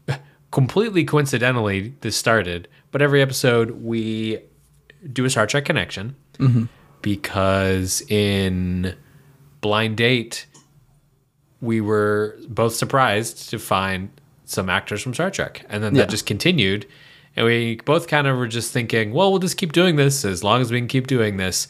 completely 0.51 1.03
coincidentally, 1.03 1.93
this 2.01 2.15
started, 2.15 2.67
but 2.93 3.01
every 3.01 3.21
episode 3.21 3.71
we 3.83 4.39
do 5.11 5.25
a 5.25 5.29
Star 5.29 5.45
Trek 5.45 5.65
connection 5.65 6.15
mm-hmm. 6.37 6.65
because 7.01 8.01
in 8.07 8.95
Blind 9.59 9.97
Date, 9.97 10.45
we 11.59 11.81
were 11.81 12.37
both 12.47 12.75
surprised 12.75 13.49
to 13.49 13.57
find 13.57 14.09
some 14.45 14.69
actors 14.69 15.01
from 15.01 15.13
Star 15.13 15.31
Trek. 15.31 15.65
And 15.69 15.83
then 15.83 15.95
Yeah. 15.95 16.03
that 16.03 16.11
just 16.11 16.25
continued. 16.25 16.85
And 17.35 17.47
we 17.47 17.79
both 17.83 18.07
kind 18.07 18.27
of 18.27 18.37
were 18.37 18.47
just 18.47 18.71
thinking, 18.71 19.11
well, 19.11 19.31
we'll 19.31 19.39
just 19.39 19.57
keep 19.57 19.71
doing 19.71 19.95
this 19.95 20.23
as 20.23 20.43
long 20.43 20.61
as 20.61 20.71
we 20.71 20.77
can 20.79 20.87
keep 20.87 21.07
doing 21.07 21.37
this. 21.37 21.67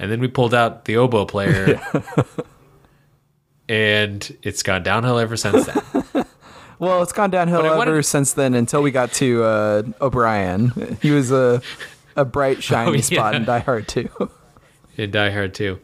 And 0.00 0.10
then 0.10 0.18
we 0.18 0.26
pulled 0.26 0.54
out 0.54 0.86
the 0.86 0.96
oboe 0.96 1.24
player. 1.24 1.80
and 3.68 4.36
it's 4.42 4.64
gone 4.64 4.82
downhill 4.82 5.20
ever 5.20 5.36
since 5.36 5.66
then. 5.66 5.82
Well, 6.84 7.02
it's 7.02 7.12
gone 7.12 7.30
downhill 7.30 7.62
But 7.62 7.72
I 7.72 7.76
wanted- 7.76 7.90
ever 7.92 8.02
since 8.02 8.32
then 8.34 8.54
until 8.54 8.82
we 8.82 8.90
got 8.90 9.12
to 9.14 9.42
uh, 9.44 9.82
O'Brien. 10.00 10.98
He 11.02 11.10
was 11.10 11.30
a 11.32 11.60
a 12.16 12.24
bright 12.24 12.62
shiny 12.68 12.98
Oh, 12.98 13.00
spot 13.00 13.34
in 13.34 13.44
Die 13.44 13.58
Hard 13.60 13.88
2. 13.88 14.08
in 14.96 15.10
Die 15.10 15.30
Hard 15.30 15.54
2. 15.54 15.78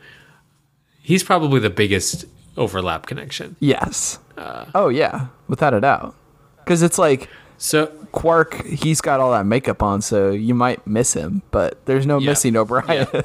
He's 1.02 1.24
probably 1.24 1.58
the 1.60 1.70
biggest 1.70 2.24
overlap 2.56 3.06
connection. 3.06 3.56
yes. 3.60 4.18
Uh. 4.38 4.64
oh 4.74 4.88
yeah, 4.88 5.26
without 5.48 5.74
a 5.74 5.80
doubt. 5.80 6.14
Because 6.58 6.82
it's 6.82 6.98
like 6.98 7.28
So, 7.58 7.86
Quark, 8.12 8.64
he's 8.64 9.00
got 9.00 9.20
all 9.20 9.32
that 9.32 9.44
makeup 9.44 9.82
on, 9.82 10.00
so 10.02 10.30
you 10.30 10.54
might 10.54 10.86
miss 10.86 11.12
him, 11.14 11.42
but 11.50 11.84
there's 11.86 12.06
no 12.06 12.18
Yeah. 12.18 12.30
missing 12.30 12.56
O'Brien. 12.56 13.06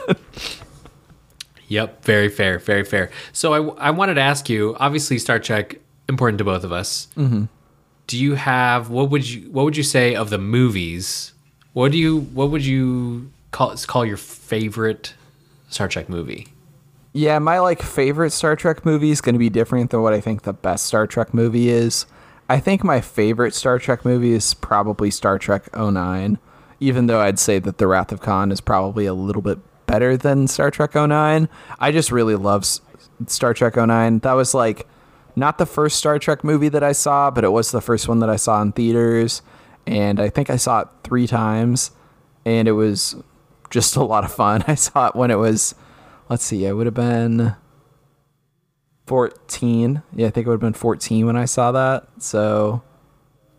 Yep, 1.67 2.05
very 2.05 2.29
fair, 2.29 2.59
very 2.59 2.83
fair. 2.83 3.09
So 3.33 3.53
I, 3.53 3.87
I 3.87 3.91
wanted 3.91 4.15
to 4.15 4.21
ask 4.21 4.49
you. 4.49 4.75
Obviously, 4.79 5.17
Star 5.17 5.39
Trek 5.39 5.77
important 6.07 6.37
to 6.37 6.43
both 6.43 6.63
of 6.63 6.71
us. 6.71 7.07
Mm-hmm. 7.17 7.45
Do 8.07 8.17
you 8.17 8.35
have 8.35 8.89
what 8.89 9.09
would 9.09 9.27
you 9.29 9.49
what 9.51 9.65
would 9.65 9.77
you 9.77 9.83
say 9.83 10.15
of 10.15 10.29
the 10.29 10.37
movies? 10.37 11.33
What 11.73 11.91
do 11.91 11.97
you 11.97 12.21
what 12.21 12.51
would 12.51 12.65
you 12.65 13.31
call 13.51 13.75
call 13.87 14.05
your 14.05 14.17
favorite 14.17 15.13
Star 15.69 15.87
Trek 15.87 16.09
movie? 16.09 16.47
Yeah, 17.13 17.39
my 17.39 17.59
like 17.59 17.81
favorite 17.81 18.31
Star 18.31 18.55
Trek 18.55 18.85
movie 18.85 19.09
is 19.09 19.21
going 19.21 19.35
to 19.35 19.39
be 19.39 19.49
different 19.49 19.91
than 19.91 20.01
what 20.01 20.13
I 20.13 20.19
think 20.19 20.43
the 20.43 20.53
best 20.53 20.85
Star 20.85 21.07
Trek 21.07 21.33
movie 21.33 21.69
is. 21.69 22.05
I 22.49 22.59
think 22.59 22.83
my 22.83 23.01
favorite 23.01 23.55
Star 23.55 23.79
Trek 23.79 24.05
movie 24.05 24.33
is 24.33 24.53
probably 24.53 25.09
Star 25.09 25.39
Trek 25.39 25.75
09, 25.75 26.37
even 26.79 27.07
though 27.07 27.21
I'd 27.21 27.39
say 27.39 27.57
that 27.59 27.77
The 27.77 27.87
Wrath 27.87 28.11
of 28.11 28.19
Khan 28.19 28.51
is 28.51 28.61
probably 28.61 29.05
a 29.05 29.13
little 29.13 29.41
bit 29.41 29.57
better 29.87 30.15
than 30.17 30.47
Star 30.47 30.69
Trek 30.69 30.93
09. 30.93 31.49
I 31.79 31.91
just 31.91 32.11
really 32.11 32.35
love 32.35 32.65
Star 33.27 33.53
Trek 33.53 33.77
09. 33.77 34.19
That 34.19 34.33
was 34.33 34.53
like 34.53 34.85
not 35.35 35.57
the 35.57 35.65
first 35.65 35.97
Star 35.97 36.19
Trek 36.19 36.43
movie 36.43 36.69
that 36.69 36.83
I 36.83 36.91
saw, 36.91 37.31
but 37.31 37.43
it 37.43 37.49
was 37.49 37.71
the 37.71 37.81
first 37.81 38.07
one 38.07 38.19
that 38.19 38.29
I 38.29 38.35
saw 38.35 38.61
in 38.61 38.71
theaters, 38.71 39.41
and 39.85 40.19
I 40.19 40.29
think 40.29 40.49
I 40.49 40.55
saw 40.55 40.81
it 40.81 40.87
3 41.03 41.27
times 41.27 41.91
and 42.45 42.67
it 42.67 42.73
was 42.73 43.15
just 43.69 43.95
a 43.95 44.03
lot 44.03 44.23
of 44.23 44.31
fun. 44.31 44.63
I 44.67 44.75
saw 44.75 45.07
it 45.07 45.15
when 45.15 45.31
it 45.31 45.39
was 45.39 45.75
let's 46.29 46.43
see, 46.43 46.67
I 46.67 46.73
would 46.73 46.87
have 46.87 46.93
been 46.93 47.55
14. 49.07 50.01
Yeah, 50.15 50.27
I 50.27 50.29
think 50.29 50.47
it 50.47 50.49
would 50.49 50.55
have 50.55 50.61
been 50.61 50.73
14 50.73 51.25
when 51.25 51.35
I 51.35 51.45
saw 51.45 51.71
that. 51.71 52.07
So 52.19 52.81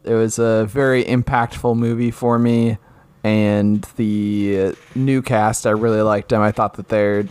it 0.04 0.14
was 0.14 0.38
a 0.38 0.66
very 0.66 1.04
impactful 1.04 1.76
movie 1.76 2.10
for 2.10 2.38
me. 2.38 2.78
And 3.22 3.82
the 3.96 4.76
new 4.94 5.20
cast, 5.20 5.66
I 5.66 5.70
really 5.70 6.02
liked 6.02 6.28
them. 6.28 6.42
I 6.42 6.52
thought 6.52 6.74
that 6.74 6.88
they're 6.88 7.26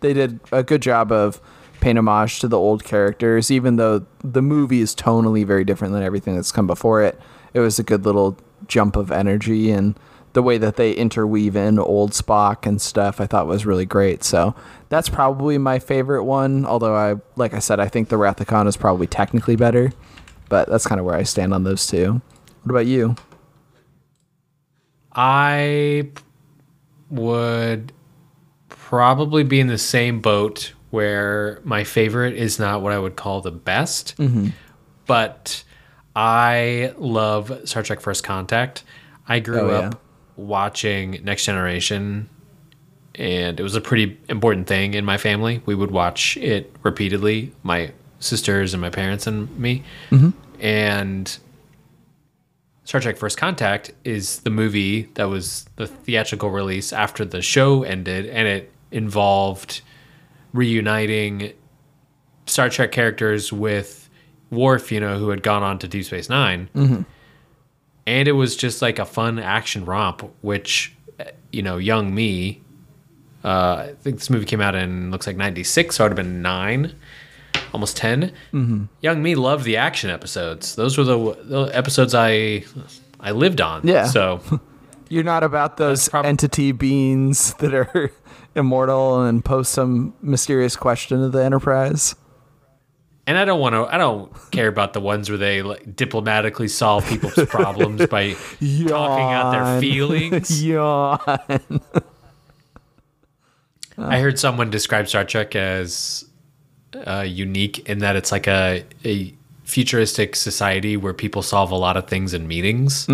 they 0.00 0.14
did 0.14 0.40
a 0.50 0.62
good 0.62 0.80
job 0.80 1.12
of 1.12 1.42
paying 1.80 1.96
homage 1.96 2.40
to 2.40 2.48
the 2.48 2.58
old 2.58 2.84
characters, 2.84 3.50
even 3.50 3.76
though 3.76 4.06
the 4.22 4.42
movie 4.42 4.80
is 4.80 4.94
tonally 4.94 5.44
very 5.44 5.64
different 5.64 5.94
than 5.94 6.02
everything 6.02 6.36
that's 6.36 6.52
come 6.52 6.66
before 6.66 7.02
it. 7.02 7.18
It 7.54 7.60
was 7.60 7.78
a 7.78 7.82
good 7.82 8.04
little 8.04 8.36
jump 8.66 8.96
of 8.96 9.10
energy, 9.10 9.70
and 9.70 9.98
the 10.32 10.42
way 10.42 10.58
that 10.58 10.76
they 10.76 10.92
interweave 10.92 11.56
in 11.56 11.78
old 11.78 12.12
Spock 12.12 12.66
and 12.66 12.80
stuff, 12.80 13.20
I 13.20 13.26
thought 13.26 13.46
was 13.46 13.66
really 13.66 13.86
great. 13.86 14.22
So 14.22 14.54
that's 14.88 15.08
probably 15.08 15.58
my 15.58 15.78
favorite 15.78 16.24
one. 16.24 16.64
Although 16.64 16.94
I, 16.94 17.16
like 17.36 17.54
I 17.54 17.58
said, 17.58 17.80
I 17.80 17.88
think 17.88 18.08
the 18.08 18.16
Wrath 18.16 18.40
of 18.40 18.46
Khan 18.46 18.68
is 18.68 18.76
probably 18.76 19.08
technically 19.08 19.56
better, 19.56 19.92
but 20.48 20.68
that's 20.68 20.86
kind 20.86 21.00
of 21.00 21.06
where 21.06 21.16
I 21.16 21.24
stand 21.24 21.52
on 21.52 21.64
those 21.64 21.86
two. 21.86 22.22
What 22.62 22.70
about 22.70 22.86
you? 22.86 23.16
I 25.12 26.10
would 27.10 27.92
probably 28.68 29.42
be 29.42 29.58
in 29.58 29.66
the 29.66 29.78
same 29.78 30.20
boat 30.20 30.74
where 30.90 31.60
my 31.64 31.84
favorite 31.84 32.34
is 32.34 32.58
not 32.58 32.82
what 32.82 32.92
I 32.92 32.98
would 32.98 33.16
call 33.16 33.40
the 33.40 33.50
best, 33.50 34.16
mm-hmm. 34.16 34.48
but 35.06 35.62
I 36.16 36.92
love 36.98 37.60
Star 37.64 37.82
Trek 37.82 38.00
First 38.00 38.24
Contact. 38.24 38.82
I 39.28 39.38
grew 39.40 39.60
Oh, 39.60 39.70
up 39.70 39.92
yeah. 39.94 39.98
watching 40.36 41.20
Next 41.22 41.44
Generation, 41.44 42.28
and 43.14 43.60
it 43.60 43.62
was 43.62 43.76
a 43.76 43.80
pretty 43.80 44.18
important 44.28 44.66
thing 44.66 44.94
in 44.94 45.04
my 45.04 45.16
family. 45.18 45.62
We 45.66 45.74
would 45.74 45.90
watch 45.92 46.36
it 46.36 46.74
repeatedly, 46.82 47.52
my 47.62 47.92
sisters 48.18 48.74
and 48.74 48.80
my 48.80 48.90
parents 48.90 49.26
and 49.26 49.56
me. 49.58 49.84
Mm-hmm. 50.10 50.30
And 50.60 51.38
Star 52.84 53.00
Trek 53.00 53.16
First 53.16 53.38
Contact 53.38 53.92
is 54.04 54.40
the 54.40 54.50
movie 54.50 55.02
that 55.14 55.28
was 55.28 55.64
the 55.76 55.86
theatrical 55.86 56.50
release 56.50 56.92
after 56.92 57.24
the 57.24 57.40
show 57.40 57.84
ended, 57.84 58.26
and 58.26 58.48
it 58.48 58.72
involved 58.90 59.82
reuniting 60.52 61.52
Star 62.46 62.68
Trek 62.68 62.92
characters 62.92 63.52
with 63.52 64.08
Worf, 64.50 64.90
you 64.90 64.98
know, 65.00 65.18
who 65.18 65.30
had 65.30 65.42
gone 65.42 65.62
on 65.62 65.78
to 65.80 65.88
Deep 65.88 66.04
Space 66.04 66.28
9 66.28 66.68
And 68.06 68.26
it 68.28 68.32
was 68.32 68.56
just 68.56 68.82
like 68.82 68.98
a 68.98 69.04
fun 69.04 69.38
action 69.38 69.84
romp, 69.84 70.28
which, 70.40 70.92
you 71.52 71.62
know, 71.62 71.76
young 71.76 72.12
me, 72.14 72.60
uh, 73.44 73.86
I 73.90 73.94
think 74.00 74.16
this 74.18 74.28
movie 74.30 74.44
came 74.46 74.60
out 74.60 74.74
in, 74.74 75.10
looks 75.10 75.26
like 75.26 75.36
96, 75.36 75.94
so 75.96 76.04
I'd 76.04 76.08
have 76.08 76.16
been 76.16 76.42
nine, 76.42 76.94
almost 77.72 77.96
10 77.98 78.88
young 79.00 79.22
me 79.22 79.34
loved 79.36 79.64
the 79.64 79.76
action 79.76 80.10
episodes. 80.10 80.74
Those 80.74 80.98
were 80.98 81.04
the, 81.04 81.36
the 81.44 81.62
episodes 81.76 82.14
I 82.14 82.64
I 83.20 83.30
lived 83.32 83.60
on. 83.60 83.86
Yeah. 83.86 84.06
So 84.06 84.40
You're 85.08 85.24
not 85.24 85.42
about 85.44 85.76
those 85.76 86.08
prob- 86.08 86.24
entity 86.24 86.72
beings 86.72 87.54
that 87.54 87.74
are 87.74 88.12
immortal 88.54 89.22
and 89.24 89.44
pose 89.44 89.68
some 89.68 90.14
mysterious 90.22 90.76
question 90.76 91.20
to 91.20 91.28
the 91.28 91.42
Enterprise. 91.44 92.14
and 93.26 93.38
I 93.38 93.44
don't 93.44 93.60
want 93.60 93.74
to 93.74 93.84
I 93.94 93.98
don't 93.98 94.32
care 94.50 94.68
about 94.68 94.92
the 94.92 95.00
ones 95.00 95.28
where 95.28 95.38
they 95.38 95.62
like, 95.62 95.94
diplomatically 95.94 96.68
solve 96.68 97.06
people's 97.06 97.46
problems 97.48 98.06
by 98.06 98.32
talking 98.60 99.32
out 99.32 99.52
their 99.52 99.80
feelings. 99.80 100.62
Yawn. 100.64 101.18
I 103.98 104.18
heard 104.18 104.38
someone 104.38 104.70
describe 104.70 105.08
Star 105.08 105.24
Trek 105.24 105.54
as 105.54 106.24
uh, 107.06 107.20
unique 107.20 107.88
in 107.88 107.98
that 107.98 108.16
it's 108.16 108.32
like 108.32 108.46
a 108.46 108.84
a 109.04 109.34
futuristic 109.64 110.34
society 110.34 110.96
where 110.96 111.12
people 111.14 111.42
solve 111.42 111.70
a 111.70 111.76
lot 111.76 111.96
of 111.96 112.08
things 112.08 112.34
in 112.34 112.48
meetings, 112.48 113.06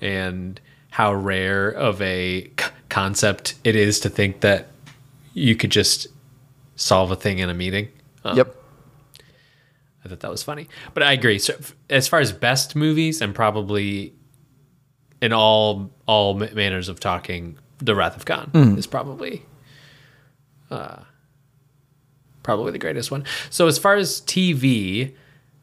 and 0.00 0.60
how 0.90 1.12
rare 1.12 1.68
of 1.70 2.00
a 2.02 2.50
concept 2.88 3.54
it 3.64 3.76
is 3.76 4.00
to 4.00 4.08
think 4.08 4.40
that 4.40 4.68
you 5.34 5.54
could 5.56 5.70
just 5.70 6.06
solve 6.76 7.10
a 7.10 7.16
thing 7.16 7.38
in 7.38 7.48
a 7.50 7.54
meeting. 7.54 7.88
Um, 8.24 8.36
Yep. 8.36 8.54
I 10.04 10.08
thought 10.08 10.20
that 10.20 10.30
was 10.30 10.42
funny, 10.42 10.68
but 10.94 11.02
I 11.02 11.12
agree. 11.12 11.38
So, 11.38 11.54
as 11.90 12.08
far 12.08 12.20
as 12.20 12.32
best 12.32 12.74
movies, 12.76 13.20
and 13.20 13.34
probably 13.34 14.14
in 15.20 15.32
all 15.32 15.90
all 16.06 16.34
manners 16.34 16.88
of 16.88 17.00
talking, 17.00 17.58
The 17.78 17.94
Wrath 17.94 18.16
of 18.16 18.24
Khan 18.24 18.50
is 18.78 18.86
probably 18.86 19.42
uh, 20.70 21.02
probably 22.42 22.72
the 22.72 22.78
greatest 22.78 23.10
one. 23.10 23.24
So, 23.50 23.66
as 23.66 23.76
far 23.78 23.96
as 23.96 24.20
TV, 24.22 25.14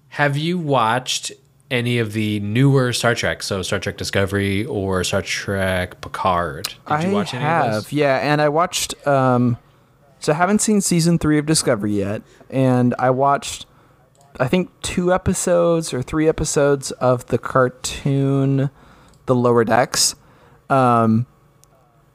have 0.09 0.38
you 0.38 0.59
watched 0.59 1.31
any 1.75 1.99
of 1.99 2.13
the 2.13 2.39
newer 2.39 2.93
Star 2.93 3.13
Trek? 3.13 3.43
So, 3.43 3.61
Star 3.61 3.79
Trek 3.79 3.97
Discovery 3.97 4.65
or 4.65 5.03
Star 5.03 5.21
Trek 5.21 6.01
Picard? 6.01 6.65
Did 6.65 6.75
I 6.88 7.05
you 7.05 7.13
watch 7.13 7.33
any 7.33 7.43
have, 7.43 7.65
of 7.65 7.73
those? 7.73 7.93
yeah, 7.93 8.17
and 8.17 8.41
I 8.41 8.49
watched. 8.49 8.95
Um, 9.07 9.57
so 10.19 10.33
I 10.33 10.35
haven't 10.35 10.59
seen 10.59 10.81
season 10.81 11.19
three 11.19 11.38
of 11.38 11.45
Discovery 11.45 11.93
yet, 11.93 12.23
and 12.49 12.95
I 12.97 13.11
watched, 13.11 13.67
I 14.39 14.47
think 14.47 14.71
two 14.81 15.13
episodes 15.13 15.93
or 15.93 16.01
three 16.01 16.27
episodes 16.27 16.89
of 16.93 17.27
the 17.27 17.38
cartoon, 17.38 18.71
The 19.27 19.35
Lower 19.35 19.63
Decks. 19.63 20.15
Um, 20.67 21.27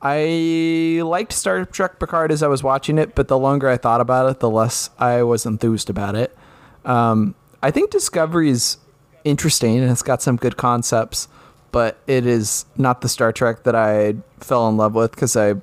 I 0.02 1.02
liked 1.04 1.32
Star 1.32 1.64
Trek 1.64 2.00
Picard 2.00 2.32
as 2.32 2.42
I 2.42 2.48
was 2.48 2.62
watching 2.62 2.98
it, 2.98 3.14
but 3.14 3.28
the 3.28 3.38
longer 3.38 3.68
I 3.68 3.76
thought 3.76 4.00
about 4.00 4.28
it, 4.30 4.40
the 4.40 4.50
less 4.50 4.90
I 4.98 5.22
was 5.22 5.44
enthused 5.46 5.90
about 5.90 6.16
it. 6.16 6.36
Um, 6.84 7.34
I 7.62 7.70
think 7.70 7.90
Discovery 7.90 8.50
is 8.50 8.78
interesting 9.24 9.78
and 9.78 9.90
it's 9.90 10.02
got 10.02 10.22
some 10.22 10.36
good 10.36 10.56
concepts, 10.56 11.28
but 11.72 11.98
it 12.06 12.26
is 12.26 12.64
not 12.76 13.00
the 13.00 13.08
Star 13.08 13.32
Trek 13.32 13.64
that 13.64 13.74
I 13.74 14.14
fell 14.38 14.68
in 14.68 14.76
love 14.76 14.94
with 14.94 15.12
because 15.12 15.36
I, 15.36 15.54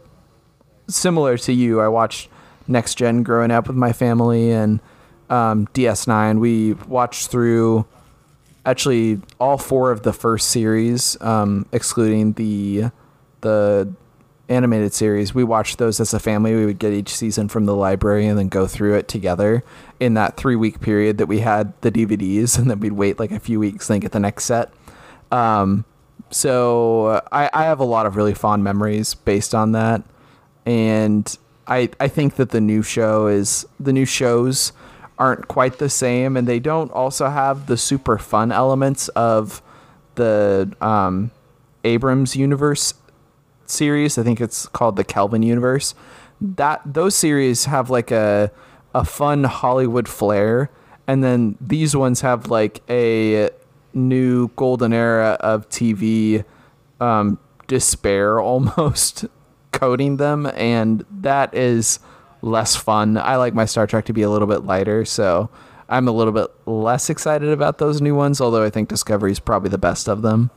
similar 0.88 1.38
to 1.40 1.54
you, 1.54 1.82
I 1.82 1.88
watched 1.88 2.30
Next 2.68 2.96
Gen 2.96 3.24
growing 3.24 3.52
up 3.52 3.68
with 3.68 3.78
my 3.78 3.94
family 3.94 4.52
and 4.52 4.80
um, 5.30 5.68
DS9. 5.74 6.40
We 6.40 6.74
watched 6.74 7.30
through 7.30 7.86
actually 8.66 9.22
all 9.40 9.58
four 9.58 9.92
of 9.92 10.04
the 10.04 10.14
first 10.14 10.50
series, 10.50 11.20
um, 11.22 11.66
excluding 11.72 12.34
the 12.34 12.86
the 13.42 13.94
animated 14.50 14.94
series. 14.94 15.34
We 15.34 15.44
watched 15.44 15.78
those 15.78 16.00
as 16.00 16.14
a 16.14 16.20
family. 16.20 16.56
We 16.56 16.66
would 16.66 16.80
get 16.80 16.94
each 16.94 17.14
season 17.16 17.48
from 17.50 17.66
the 17.66 17.76
library 17.76 18.28
and 18.28 18.38
then 18.38 18.48
go 18.48 18.68
through 18.68 18.96
it 18.96 19.08
together 19.08 19.64
in 20.00 20.14
that 20.14 20.38
three 20.38 20.56
week 20.56 20.80
period 20.80 21.18
that 21.18 21.28
we 21.28 21.40
had 21.40 21.74
the 21.82 21.92
DVDs, 21.92 22.58
and 22.58 22.70
then 22.70 22.80
we'd 22.80 22.94
wait 22.94 23.20
like 23.20 23.32
a 23.32 23.40
few 23.40 23.60
weeks 23.60 23.90
and 23.90 23.96
then 23.96 24.02
get 24.02 24.12
the 24.12 24.20
next 24.20 24.46
set. 24.46 24.72
Um, 25.32 25.86
so 26.30 27.22
I, 27.32 27.50
I 27.54 27.64
have 27.64 27.80
a 27.80 27.86
lot 27.86 28.06
of 28.06 28.16
really 28.16 28.34
fond 28.34 28.64
memories 28.64 29.14
based 29.14 29.54
on 29.54 29.74
that, 29.74 30.04
and 30.66 31.38
I 31.68 31.90
I 32.00 32.08
think 32.08 32.36
that 32.36 32.50
the 32.50 32.62
new 32.62 32.82
show 32.82 33.28
is 33.28 33.66
the 33.80 33.94
new 33.94 34.06
shows 34.06 34.72
aren't 35.20 35.48
quite 35.48 35.80
the 35.80 35.90
same, 35.90 36.38
and 36.38 36.48
they 36.48 36.60
don't 36.60 36.92
also 36.92 37.30
have 37.30 37.68
the 37.68 37.78
super 37.78 38.18
fun 38.18 38.52
elements 38.52 39.08
of 39.10 39.62
the 40.16 40.72
um, 40.82 41.32
Abrams 41.84 42.36
universe 42.36 42.94
series. 43.70 44.18
I 44.18 44.24
think 44.24 44.42
it's 44.42 44.68
called 44.68 44.96
the 44.96 45.04
Kelvin 45.04 45.44
universe. 45.44 45.96
That 46.40 46.82
those 46.86 47.16
series 47.16 47.66
have 47.66 47.90
like 47.90 48.12
a 48.12 48.52
a 48.94 49.04
fun 49.04 49.44
Hollywood 49.44 50.08
flair, 50.08 50.70
and 51.08 51.24
then 51.24 51.58
these 51.62 51.96
ones 51.96 52.22
have 52.22 52.50
like 52.50 52.82
a 52.90 53.50
new 53.94 54.50
golden 54.56 54.94
era 54.94 55.38
of 55.40 55.68
TV 55.70 56.44
um, 57.00 57.40
despair 57.68 58.40
almost 58.42 59.26
coating 59.72 60.18
them, 60.18 60.46
and 60.56 61.06
that 61.12 61.54
is 61.54 62.00
less 62.42 62.76
fun. 62.76 63.18
I 63.18 63.36
like 63.38 63.54
my 63.54 63.66
Star 63.66 63.88
Trek 63.88 64.06
to 64.06 64.14
be 64.14 64.22
a 64.22 64.30
little 64.30 64.48
bit 64.48 64.64
lighter, 64.64 65.06
so 65.06 65.50
I'm 65.90 66.08
a 66.08 66.12
little 66.12 66.34
bit 66.34 66.48
less 66.66 67.10
excited 67.10 67.50
about 67.50 67.78
those 67.78 68.02
new 68.02 68.16
ones. 68.16 68.42
Although 68.42 68.64
I 68.64 68.70
think 68.70 68.90
Discovery 68.90 69.32
is 69.32 69.40
probably 69.40 69.70
the 69.70 69.78
best 69.78 70.08
of 70.08 70.22
them. 70.22 70.52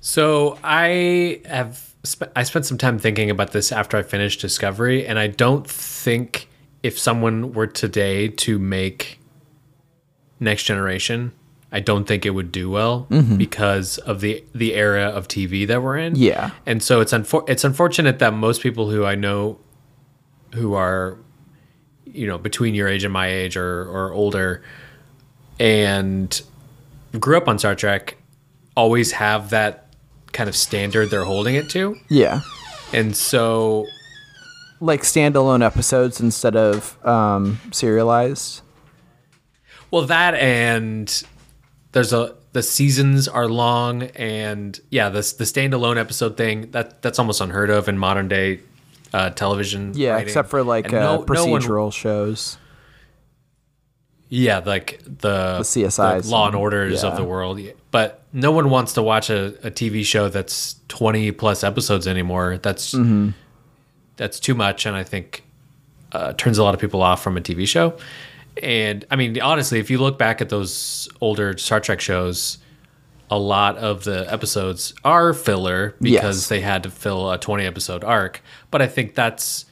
So 0.00 0.58
I 0.64 1.42
have 1.44 1.94
sp- 2.04 2.32
I 2.34 2.42
spent 2.42 2.66
some 2.66 2.78
time 2.78 2.98
thinking 2.98 3.30
about 3.30 3.52
this 3.52 3.72
after 3.72 3.96
I 3.96 4.02
finished 4.02 4.40
Discovery, 4.40 5.06
and 5.06 5.18
I 5.18 5.26
don't 5.26 5.68
think 5.68 6.48
if 6.82 6.98
someone 6.98 7.52
were 7.52 7.66
today 7.66 8.28
to 8.28 8.58
make 8.58 9.20
Next 10.38 10.64
Generation, 10.64 11.32
I 11.70 11.80
don't 11.80 12.06
think 12.06 12.24
it 12.24 12.30
would 12.30 12.50
do 12.50 12.70
well 12.70 13.06
mm-hmm. 13.10 13.36
because 13.36 13.98
of 13.98 14.20
the 14.20 14.42
the 14.54 14.74
era 14.74 15.04
of 15.04 15.28
TV 15.28 15.66
that 15.66 15.82
we're 15.82 15.98
in. 15.98 16.16
Yeah. 16.16 16.50
and 16.66 16.82
so 16.82 17.00
it's 17.00 17.12
unfor- 17.12 17.48
it's 17.48 17.64
unfortunate 17.64 18.18
that 18.18 18.32
most 18.32 18.62
people 18.62 18.90
who 18.90 19.04
I 19.04 19.14
know 19.14 19.58
who 20.54 20.74
are 20.74 21.18
you 22.06 22.26
know 22.26 22.38
between 22.38 22.74
your 22.74 22.88
age 22.88 23.04
and 23.04 23.12
my 23.12 23.28
age 23.28 23.56
or 23.56 23.84
or 23.84 24.12
older 24.12 24.62
and 25.60 26.40
grew 27.18 27.36
up 27.36 27.46
on 27.48 27.58
Star 27.58 27.74
Trek 27.74 28.16
always 28.76 29.12
have 29.12 29.50
that 29.50 29.89
kind 30.32 30.48
of 30.48 30.56
standard 30.56 31.10
they're 31.10 31.24
holding 31.24 31.54
it 31.54 31.68
to. 31.70 31.96
Yeah. 32.08 32.40
And 32.92 33.16
so 33.16 33.86
like 34.80 35.02
standalone 35.02 35.64
episodes 35.64 36.20
instead 36.20 36.56
of 36.56 37.04
um, 37.06 37.60
serialized. 37.72 38.62
well 39.90 40.02
that 40.06 40.34
and 40.34 41.22
there's 41.92 42.12
a 42.12 42.34
the 42.52 42.62
seasons 42.62 43.28
are 43.28 43.46
long 43.46 44.04
and 44.16 44.80
yeah, 44.90 45.08
this 45.08 45.34
the 45.34 45.44
standalone 45.44 45.98
episode 45.98 46.36
thing 46.36 46.70
that 46.72 47.00
that's 47.02 47.18
almost 47.18 47.40
unheard 47.40 47.70
of 47.70 47.88
in 47.88 47.96
modern 47.98 48.26
day 48.28 48.60
uh, 49.12 49.30
television. 49.30 49.92
Yeah, 49.94 50.12
writing. 50.12 50.26
except 50.28 50.48
for 50.50 50.62
like 50.64 50.92
uh, 50.92 50.98
no- 51.00 51.24
no 51.28 51.46
one- 51.46 51.60
procedural 51.62 51.92
shows. 51.92 52.56
Yeah, 54.32 54.62
like 54.64 55.00
the, 55.04 55.58
The 55.58 55.60
CSIs 55.62 56.22
the 56.22 56.28
Law 56.30 56.46
and- 56.46 56.54
Orders 56.56 57.02
of 57.04 57.16
the 57.16 57.24
world. 57.24 57.60
But 57.90 58.22
no 58.32 58.52
one 58.52 58.70
wants 58.70 58.92
to 58.92 59.02
watch 59.02 59.28
a, 59.28 59.46
a 59.66 59.70
TV 59.72 60.04
show 60.04 60.28
that's 60.28 60.76
twenty 60.88 61.32
plus 61.32 61.64
episodes 61.64 62.06
anymore. 62.06 62.58
That's 62.62 62.94
that's 64.16 64.38
too 64.40 64.54
much, 64.54 64.86
and 64.86 64.94
I 64.96 65.02
think 65.02 65.42
uh, 66.12 66.32
turns 66.34 66.58
a 66.58 66.62
lot 66.62 66.74
of 66.74 66.80
people 66.80 67.02
off 67.02 67.22
from 67.22 67.36
a 67.36 67.40
TV 67.40 67.66
show. 67.66 67.96
and 68.62 69.04
I 69.10 69.16
mean, 69.16 69.40
honestly, 69.40 69.78
if 69.80 69.90
you 69.90 69.98
look 69.98 70.18
back 70.18 70.40
at 70.40 70.48
those 70.48 71.08
older 71.20 71.56
Star 71.58 71.80
Trek 71.80 72.00
shows, 72.00 72.58
a 73.30 73.38
lot 73.38 73.76
of 73.78 74.04
the 74.04 74.30
episodes 74.32 74.92
are 75.04 75.32
filler 75.32 75.94
because 76.00 76.36
Yes. 76.38 76.48
they 76.48 76.60
had 76.60 76.82
to 76.84 76.90
fill 76.90 77.30
a 77.30 77.38
20 77.38 77.64
episode 77.64 78.04
arc. 78.04 78.42
But 78.70 78.82
I 78.82 78.86
think 78.86 79.14
that's 79.14 79.64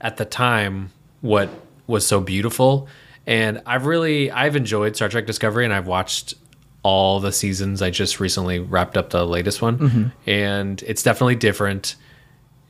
at 0.00 0.16
the 0.18 0.24
time 0.24 0.90
what 1.20 1.48
was 1.86 2.06
so 2.06 2.20
beautiful. 2.20 2.88
And 3.26 3.62
I've 3.66 3.86
really 3.86 4.30
I've 4.30 4.56
enjoyed 4.56 4.94
Star 4.96 5.08
Trek 5.08 5.26
Discovery 5.26 5.64
and 5.64 5.74
I've 5.74 5.86
watched 5.86 6.34
all 6.82 7.18
the 7.18 7.32
seasons. 7.32 7.82
I 7.82 7.90
just 7.90 8.20
recently 8.20 8.60
wrapped 8.60 8.96
up 8.96 9.10
the 9.10 9.26
latest 9.26 9.60
one 9.60 10.12
and 10.26 10.82
it's 10.82 11.02
definitely 11.02 11.34
different. 11.34 11.96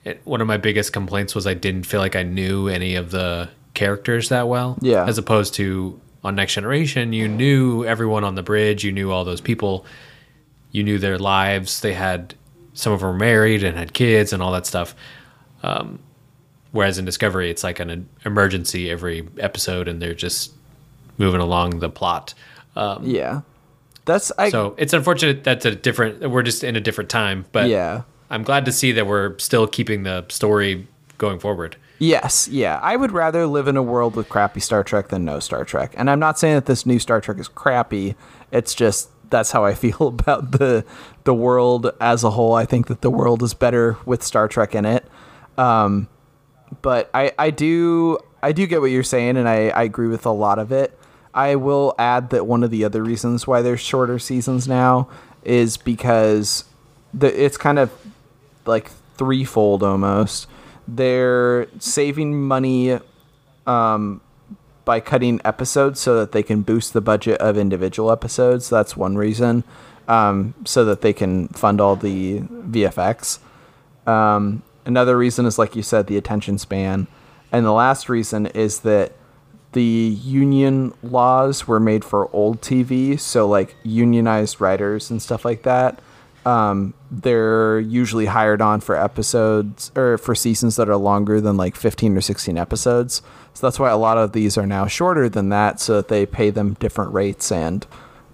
It, 0.05 0.21
one 0.25 0.41
of 0.41 0.47
my 0.47 0.57
biggest 0.57 0.93
complaints 0.93 1.35
was 1.35 1.47
I 1.47 1.55
didn't 1.55 1.85
feel 1.85 2.01
like 2.01 2.17
I 2.17 2.23
knew 2.23 2.69
any 2.69 2.95
of 2.95 3.11
the 3.11 3.51
characters 3.75 4.31
that 4.31 4.49
well. 4.49 4.79
Yeah. 4.81 5.05
As 5.05 5.19
opposed 5.19 5.55
to 5.55 6.01
on 6.25 6.35
Next 6.35 6.55
Generation, 6.55 7.13
you 7.13 7.29
knew 7.29 7.85
everyone 7.85 8.25
on 8.25 8.35
the 8.35 8.43
bridge, 8.43 8.83
you 8.85 8.93
knew 8.93 9.13
all 9.13 9.25
those 9.25 9.41
people, 9.41 9.85
you 10.73 10.83
knew 10.83 10.99
their 10.99 11.19
lives. 11.19 11.81
They 11.81 11.93
had 11.93 12.35
some 12.73 12.93
of 12.93 13.01
them 13.01 13.11
were 13.11 13.17
married 13.17 13.63
and 13.63 13.77
had 13.77 13.93
kids 13.93 14.33
and 14.33 14.43
all 14.43 14.53
that 14.53 14.67
stuff. 14.67 14.95
Um, 15.63 15.99
whereas 16.77 16.99
in 16.99 17.05
Discovery, 17.05 17.51
it's 17.51 17.65
like 17.65 17.81
an 17.81 18.09
emergency 18.25 18.91
every 18.91 19.29
episode, 19.39 19.89
and 19.89 20.01
they're 20.01 20.15
just 20.15 20.53
moving 21.19 21.41
along 21.41 21.79
the 21.81 21.89
plot. 21.89 22.35
Um, 22.77 23.01
Yeah. 23.03 23.41
That's 24.05 24.31
I 24.39 24.51
so 24.51 24.77
it's 24.79 24.93
unfortunate 24.93 25.43
that's 25.43 25.65
a 25.65 25.75
different. 25.75 26.31
We're 26.31 26.45
just 26.45 26.63
in 26.63 26.77
a 26.77 26.81
different 26.81 27.11
time, 27.11 27.45
but 27.51 27.69
yeah. 27.69 28.03
I'm 28.31 28.45
glad 28.45 28.65
to 28.67 28.73
see 28.73 28.93
that 28.93 29.07
we're 29.07 29.37
still 29.39 29.67
keeping 29.67 30.05
the 30.05 30.25
story 30.29 30.87
going 31.19 31.41
forward. 31.41 31.77
Yes, 31.99 32.47
yeah. 32.47 32.79
I 32.83 32.95
would 32.95 33.11
rather 33.11 33.49
live 33.49 33.67
in 33.67 33.77
a 33.77 33.83
world 33.83 34.15
with 34.15 34.29
crappy 34.29 34.61
Star 34.61 34.85
Trek 34.85 35.09
than 35.09 35.25
no 35.25 35.41
Star 35.41 35.65
Trek. 35.65 35.93
And 35.97 36.09
I'm 36.09 36.21
not 36.21 36.39
saying 36.39 36.55
that 36.55 36.67
this 36.67 36.87
new 36.87 37.01
Star 37.01 37.21
Trek 37.21 37.39
is 37.39 37.49
crappy. 37.49 38.15
It's 38.53 38.75
just 38.75 39.11
that's 39.31 39.51
how 39.51 39.65
I 39.65 39.75
feel 39.83 40.07
about 40.07 40.53
the 40.53 40.85
the 41.25 41.35
world 41.35 41.91
as 42.01 42.23
a 42.23 42.31
whole. 42.31 42.55
I 42.55 42.65
think 42.65 42.87
that 42.87 43.01
the 43.01 43.11
world 43.11 43.43
is 43.43 43.55
better 43.55 43.97
with 44.07 44.23
Star 44.23 44.47
Trek 44.47 44.77
in 44.77 44.85
it. 44.85 45.05
Um, 45.59 46.09
but 46.83 47.11
I 47.15 47.33
I 47.39 47.51
do 47.51 48.19
I 48.43 48.53
do 48.53 48.67
get 48.67 48.81
what 48.81 48.91
you're 48.91 49.03
saying, 49.03 49.37
and 49.37 49.49
I 49.49 49.69
I 49.69 49.83
agree 49.83 50.09
with 50.09 50.27
a 50.27 50.31
lot 50.31 50.59
of 50.59 50.73
it. 50.73 50.99
I 51.35 51.57
will 51.57 51.95
add 51.99 52.31
that 52.31 52.47
one 52.47 52.63
of 52.63 52.71
the 52.71 52.85
other 52.85 53.03
reasons 53.03 53.47
why 53.47 53.61
there's 53.61 53.81
shorter 53.81 54.19
seasons 54.19 54.67
now 54.67 55.09
is 55.45 55.77
because 55.77 56.65
the 57.13 57.45
it's 57.45 57.57
kind 57.57 57.79
of 57.79 57.93
like 58.65 58.91
threefold 59.17 59.83
almost. 59.83 60.47
They're 60.89 61.67
saving 61.79 62.41
money 62.43 62.99
um, 63.67 64.21
by 64.85 65.01
cutting 65.01 65.41
episodes 65.45 66.01
so 66.01 66.19
that 66.19 66.33
they 66.33 66.43
can 66.43 66.63
boost 66.63 66.93
the 66.93 67.01
budget 67.01 67.41
of 67.41 67.59
individual 67.59 68.13
episodes. 68.13 68.71
That's 68.71 68.97
one 68.97 69.17
reason. 69.17 69.65
Um, 70.09 70.55
so 70.65 70.85
that 70.85 71.01
they 71.01 71.13
can 71.13 71.49
fund 71.49 71.81
all 71.81 71.97
the 71.97 72.41
VFX. 72.41 73.41
Um, 74.07 74.63
another 74.87 75.19
reason 75.19 75.45
is, 75.45 75.59
like 75.59 75.77
you 75.77 75.83
said, 75.83 76.07
the 76.07 76.17
attention 76.17 76.59
span. 76.59 77.07
And 77.53 77.67
the 77.67 77.73
last 77.73 78.09
reason 78.09 78.47
is 78.47 78.81
that 78.81 79.13
the 79.73 79.83
union 79.83 80.95
laws 81.03 81.69
were 81.69 81.79
made 81.79 82.05
for 82.05 82.35
old 82.35 82.63
TV, 82.63 83.21
so 83.21 83.47
like 83.47 83.77
unionized 83.83 84.61
writers 84.61 85.11
and 85.11 85.21
stuff 85.21 85.45
like 85.45 85.63
that. 85.65 86.01
Um, 86.47 86.95
they're 87.11 87.81
usually 87.81 88.27
hired 88.27 88.63
on 88.63 88.81
for 88.81 88.97
episodes 88.97 89.91
or 89.97 90.17
for 90.17 90.35
seasons 90.35 90.77
that 90.77 90.89
are 90.89 90.97
longer 90.97 91.41
than 91.41 91.57
like 91.57 91.75
15 91.75 92.17
or 92.17 92.21
16 92.21 92.57
episodes. 92.57 93.21
So 93.53 93.67
that's 93.67 93.81
why 93.81 93.91
a 93.91 93.97
lot 93.97 94.17
of 94.17 94.33
these 94.33 94.57
are 94.57 94.67
now 94.67 94.87
shorter 94.87 95.29
than 95.29 95.49
that, 95.51 95.81
so 95.81 95.97
that 95.97 96.09
they 96.09 96.25
pay 96.25 96.51
them 96.51 96.75
different 96.75 97.13
rates 97.13 97.51
and 97.51 97.87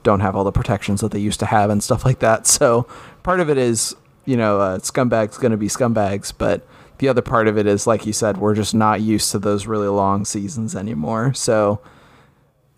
don't 0.02 0.20
have 0.20 0.36
all 0.36 0.44
the 0.44 0.52
protections 0.52 1.00
that 1.00 1.10
they 1.10 1.18
used 1.18 1.40
to 1.40 1.46
have 1.46 1.70
and 1.70 1.82
stuff 1.82 2.04
like 2.04 2.18
that. 2.20 2.46
So 2.52 2.86
part 3.22 3.40
of 3.40 3.48
it 3.48 3.56
is, 3.58 3.96
you 4.24 4.36
know, 4.36 4.60
uh, 4.60 4.78
scumbags 4.78 5.40
going 5.40 5.52
to 5.52 5.56
be 5.56 5.68
scumbags, 5.68 6.32
but 6.36 6.66
the 6.98 7.08
other 7.08 7.22
part 7.22 7.48
of 7.48 7.58
it 7.58 7.66
is, 7.66 7.86
like 7.86 8.06
you 8.06 8.12
said, 8.12 8.38
we're 8.38 8.54
just 8.54 8.74
not 8.74 9.00
used 9.00 9.30
to 9.32 9.38
those 9.38 9.66
really 9.66 9.88
long 9.88 10.24
seasons 10.24 10.76
anymore. 10.76 11.34
So, 11.34 11.80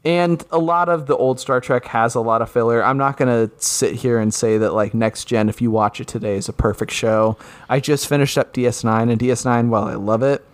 and 0.05 0.43
a 0.51 0.59
lot 0.59 0.89
of 0.89 1.07
the 1.07 1.17
old 1.17 1.41
Star 1.41 1.61
Trek 1.61 1.87
has 1.87 2.15
a 2.15 2.21
lot 2.21 2.43
of 2.43 2.51
filler. 2.51 2.83
I'm 2.83 2.99
not 2.99 3.17
going 3.17 3.49
to 3.49 3.55
sit 3.63 3.97
here 3.97 4.19
and 4.19 4.33
say 4.33 4.59
that, 4.59 4.73
like, 4.73 4.95
Next 4.95 5.25
Gen, 5.25 5.49
if 5.49 5.61
you 5.61 5.71
watch 5.71 6.01
it 6.01 6.07
today, 6.07 6.37
is 6.37 6.49
a 6.49 6.53
perfect 6.53 6.93
show. 6.93 7.37
I 7.69 7.81
just 7.81 8.07
finished 8.09 8.39
up 8.39 8.53
DS9, 8.55 9.11
and 9.11 9.21
DS9, 9.21 9.69
while 9.69 9.85
I 9.85 9.95
love 9.95 10.23
it, 10.23 10.45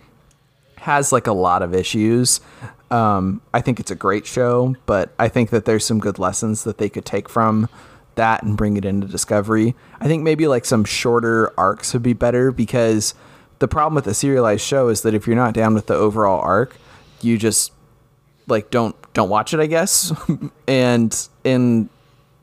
has 0.81 1.11
like 1.11 1.27
a 1.27 1.33
lot 1.33 1.61
of 1.61 1.75
issues. 1.75 2.41
Um, 2.89 3.41
I 3.53 3.61
think 3.61 3.79
it's 3.79 3.91
a 3.91 3.95
great 3.95 4.25
show, 4.25 4.75
but 4.85 5.13
I 5.19 5.29
think 5.29 5.51
that 5.51 5.65
there's 5.65 5.85
some 5.85 5.99
good 5.99 6.19
lessons 6.19 6.63
that 6.63 6.77
they 6.77 6.89
could 6.89 7.05
take 7.05 7.29
from 7.29 7.69
that 8.21 8.43
and 8.43 8.55
bring 8.55 8.77
it 8.77 8.85
into 8.85 9.07
Discovery. 9.07 9.75
I 9.99 10.07
think 10.07 10.21
maybe 10.21 10.47
like 10.47 10.63
some 10.63 10.85
shorter 10.85 11.51
arcs 11.59 11.91
would 11.93 12.03
be 12.03 12.13
better 12.13 12.51
because 12.51 13.15
the 13.57 13.67
problem 13.67 13.95
with 13.95 14.05
a 14.05 14.13
serialized 14.13 14.61
show 14.61 14.89
is 14.89 15.01
that 15.01 15.15
if 15.15 15.25
you're 15.25 15.35
not 15.35 15.55
down 15.55 15.73
with 15.73 15.87
the 15.87 15.95
overall 15.95 16.39
arc, 16.41 16.77
you 17.21 17.37
just 17.37 17.71
like 18.47 18.69
don't 18.69 18.95
don't 19.13 19.29
watch 19.29 19.53
it, 19.53 19.59
I 19.59 19.65
guess. 19.65 20.13
and 20.67 21.27
in 21.43 21.89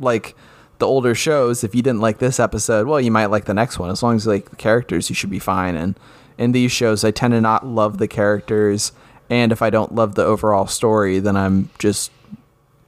like 0.00 0.34
the 0.78 0.86
older 0.86 1.14
shows, 1.14 1.62
if 1.62 1.74
you 1.74 1.82
didn't 1.82 2.00
like 2.00 2.18
this 2.18 2.40
episode, 2.40 2.88
well, 2.88 3.00
you 3.00 3.10
might 3.10 3.26
like 3.26 3.44
the 3.44 3.54
next 3.54 3.78
one. 3.78 3.90
As 3.90 4.02
long 4.02 4.16
as 4.16 4.24
you 4.24 4.32
like 4.32 4.50
the 4.50 4.56
characters, 4.56 5.08
you 5.08 5.14
should 5.14 5.30
be 5.30 5.38
fine. 5.38 5.76
And 5.76 5.98
in 6.38 6.52
these 6.52 6.72
shows, 6.72 7.04
I 7.04 7.12
tend 7.12 7.32
to 7.32 7.40
not 7.40 7.66
love 7.66 7.98
the 7.98 8.08
characters, 8.08 8.92
and 9.30 9.52
if 9.52 9.62
I 9.62 9.70
don't 9.70 9.94
love 9.94 10.14
the 10.16 10.24
overall 10.24 10.66
story, 10.66 11.18
then 11.20 11.36
I'm 11.36 11.70
just 11.78 12.10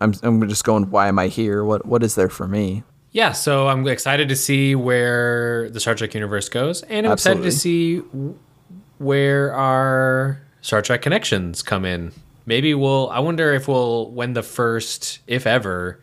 I'm 0.00 0.14
I'm 0.22 0.48
just 0.48 0.64
going, 0.64 0.90
why 0.90 1.08
am 1.08 1.18
I 1.18 1.28
here? 1.28 1.64
What 1.64 1.86
what 1.86 2.02
is 2.02 2.14
there 2.14 2.28
for 2.28 2.48
me? 2.48 2.82
Yeah, 3.12 3.32
so 3.32 3.68
I'm 3.68 3.86
excited 3.88 4.28
to 4.28 4.36
see 4.36 4.74
where 4.74 5.68
the 5.70 5.80
Star 5.80 5.94
Trek 5.94 6.14
universe 6.14 6.48
goes, 6.48 6.82
and 6.82 7.06
I'm 7.06 7.14
excited 7.14 7.42
to 7.42 7.50
see 7.50 7.98
where 8.98 9.52
our 9.52 10.40
Star 10.60 10.80
Trek 10.80 11.02
connections 11.02 11.62
come 11.62 11.84
in. 11.84 12.12
Maybe 12.46 12.72
we'll. 12.74 13.10
I 13.10 13.18
wonder 13.18 13.52
if 13.52 13.66
we'll 13.66 14.10
when 14.10 14.34
the 14.34 14.42
first, 14.42 15.20
if 15.26 15.46
ever, 15.46 16.00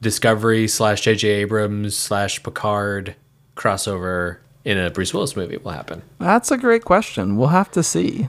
Discovery 0.00 0.68
slash 0.68 1.00
J.J. 1.02 1.28
Abrams 1.28 1.96
slash 1.96 2.42
Picard 2.42 3.16
crossover 3.56 4.38
in 4.64 4.78
a 4.78 4.90
Bruce 4.90 5.12
Willis 5.12 5.36
movie 5.36 5.56
will 5.56 5.72
happen. 5.72 6.02
That's 6.18 6.50
a 6.50 6.56
great 6.58 6.84
question. 6.84 7.36
We'll 7.36 7.48
have 7.48 7.70
to 7.72 7.82
see. 7.82 8.28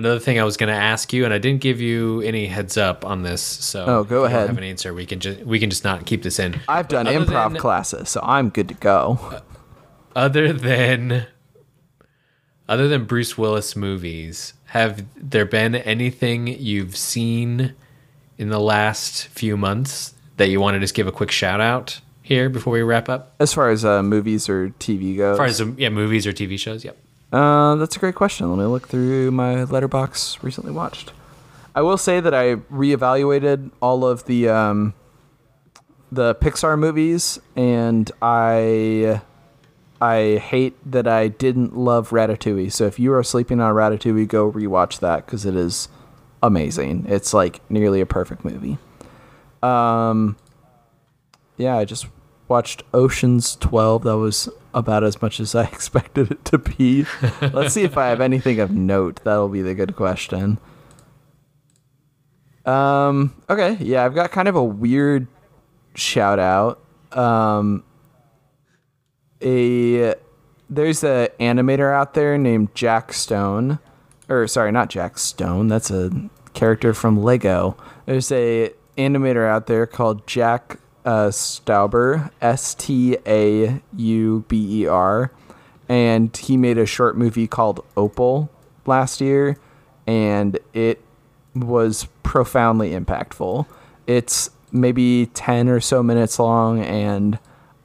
Another 0.00 0.18
thing 0.18 0.40
I 0.40 0.44
was 0.44 0.56
going 0.56 0.72
to 0.74 0.80
ask 0.80 1.12
you, 1.12 1.26
and 1.26 1.34
I 1.34 1.36
didn't 1.38 1.60
give 1.60 1.78
you 1.80 2.22
any 2.22 2.46
heads 2.46 2.78
up 2.78 3.04
on 3.04 3.22
this, 3.22 3.42
so 3.42 3.84
Oh, 3.86 4.04
go 4.04 4.24
if 4.24 4.30
you 4.30 4.36
ahead. 4.36 4.40
Don't 4.40 4.48
have 4.48 4.58
an 4.58 4.64
answer. 4.64 4.94
We 4.94 5.04
can 5.04 5.20
just 5.20 5.40
we 5.40 5.58
can 5.60 5.68
just 5.68 5.84
not 5.84 6.06
keep 6.06 6.22
this 6.22 6.38
in. 6.38 6.58
I've 6.68 6.88
done 6.88 7.04
improv 7.06 7.52
than- 7.52 7.60
classes, 7.60 8.08
so 8.08 8.20
I'm 8.22 8.48
good 8.48 8.68
to 8.68 8.74
go. 8.74 9.42
other 10.16 10.52
than 10.54 11.26
other 12.68 12.88
than 12.88 13.04
Bruce 13.04 13.36
Willis 13.36 13.76
movies, 13.76 14.54
have 14.66 15.04
there 15.16 15.44
been 15.44 15.74
anything 15.74 16.46
you've 16.46 16.96
seen 16.96 17.74
in 18.38 18.48
the 18.48 18.60
last 18.60 19.26
few 19.28 19.56
months 19.56 20.14
that 20.38 20.48
you 20.48 20.60
want 20.60 20.76
to 20.76 20.80
just 20.80 20.94
give 20.94 21.06
a 21.06 21.12
quick 21.12 21.30
shout 21.30 21.60
out 21.60 22.00
here 22.22 22.48
before 22.48 22.72
we 22.72 22.80
wrap 22.80 23.08
up? 23.10 23.34
As 23.38 23.52
far 23.52 23.68
as 23.70 23.84
uh, 23.84 24.02
movies 24.02 24.48
or 24.48 24.70
TV 24.78 25.16
goes, 25.18 25.32
As 25.34 25.36
far 25.36 25.46
as 25.46 25.60
um, 25.60 25.74
yeah, 25.78 25.90
movies 25.90 26.26
or 26.26 26.32
TV 26.32 26.58
shows, 26.58 26.84
yep. 26.86 26.96
Uh, 27.32 27.76
that's 27.76 27.96
a 27.96 27.98
great 27.98 28.14
question. 28.14 28.50
Let 28.50 28.58
me 28.58 28.64
look 28.66 28.88
through 28.88 29.30
my 29.30 29.56
Letterboxd 29.56 30.42
recently 30.42 30.72
watched. 30.72 31.12
I 31.74 31.82
will 31.82 31.96
say 31.96 32.18
that 32.20 32.34
I 32.34 32.56
reevaluated 32.56 33.70
all 33.80 34.04
of 34.04 34.24
the 34.24 34.48
um, 34.48 34.94
the 36.10 36.34
Pixar 36.34 36.76
movies, 36.76 37.38
and 37.54 38.10
I 38.20 39.20
I 40.00 40.38
hate 40.38 40.76
that 40.90 41.06
I 41.06 41.28
didn't 41.28 41.76
love 41.76 42.10
Ratatouille. 42.10 42.72
So 42.72 42.86
if 42.86 42.98
you 42.98 43.12
are 43.12 43.22
sleeping 43.22 43.60
on 43.60 43.74
Ratatouille, 43.74 44.26
go 44.26 44.50
rewatch 44.50 44.98
that 45.00 45.26
because 45.26 45.44
it 45.44 45.54
is 45.54 45.88
amazing. 46.42 47.06
It's 47.08 47.32
like 47.32 47.60
nearly 47.70 48.00
a 48.00 48.06
perfect 48.06 48.44
movie. 48.44 48.78
Um, 49.62 50.36
yeah, 51.58 51.76
I 51.76 51.84
just 51.84 52.06
watched 52.48 52.82
Ocean's 52.94 53.56
12. 53.56 54.04
That 54.04 54.16
was 54.16 54.48
about 54.74 55.04
as 55.04 55.20
much 55.20 55.40
as 55.40 55.54
I 55.54 55.64
expected 55.72 56.30
it 56.30 56.44
to 56.46 56.58
be. 56.58 57.06
Let's 57.40 57.74
see 57.74 57.82
if 57.82 57.96
I 57.96 58.08
have 58.08 58.20
anything 58.20 58.60
of 58.60 58.70
note. 58.70 59.20
That'll 59.24 59.48
be 59.48 59.62
the 59.62 59.74
good 59.74 59.96
question. 59.96 60.58
Um, 62.66 63.34
okay, 63.48 63.76
yeah, 63.80 64.04
I've 64.04 64.14
got 64.14 64.30
kind 64.30 64.48
of 64.48 64.54
a 64.54 64.62
weird 64.64 65.26
shout 65.94 66.38
out. 66.38 66.80
Um, 67.12 67.84
a 69.42 70.14
there's 70.68 71.02
a 71.02 71.28
animator 71.40 71.92
out 71.92 72.14
there 72.14 72.38
named 72.38 72.74
Jack 72.74 73.12
Stone, 73.12 73.78
or 74.28 74.46
sorry, 74.46 74.70
not 74.70 74.90
Jack 74.90 75.18
Stone. 75.18 75.68
That's 75.68 75.90
a 75.90 76.10
character 76.52 76.94
from 76.94 77.22
Lego. 77.22 77.76
There's 78.06 78.30
a 78.30 78.72
animator 78.96 79.48
out 79.48 79.66
there 79.66 79.86
called 79.86 80.26
Jack 80.26 80.78
uh, 81.04 81.28
Stauber, 81.28 82.30
S 82.40 82.74
T 82.74 83.16
A 83.26 83.80
U 83.96 84.44
B 84.48 84.82
E 84.82 84.86
R, 84.86 85.32
and 85.88 86.36
he 86.36 86.56
made 86.56 86.78
a 86.78 86.86
short 86.86 87.16
movie 87.16 87.46
called 87.46 87.84
Opal 87.96 88.50
last 88.86 89.20
year, 89.20 89.56
and 90.06 90.58
it 90.72 91.02
was 91.54 92.06
profoundly 92.22 92.90
impactful. 92.90 93.66
It's 94.06 94.50
maybe 94.72 95.26
10 95.26 95.68
or 95.68 95.80
so 95.80 96.02
minutes 96.02 96.38
long, 96.38 96.80
and 96.80 97.38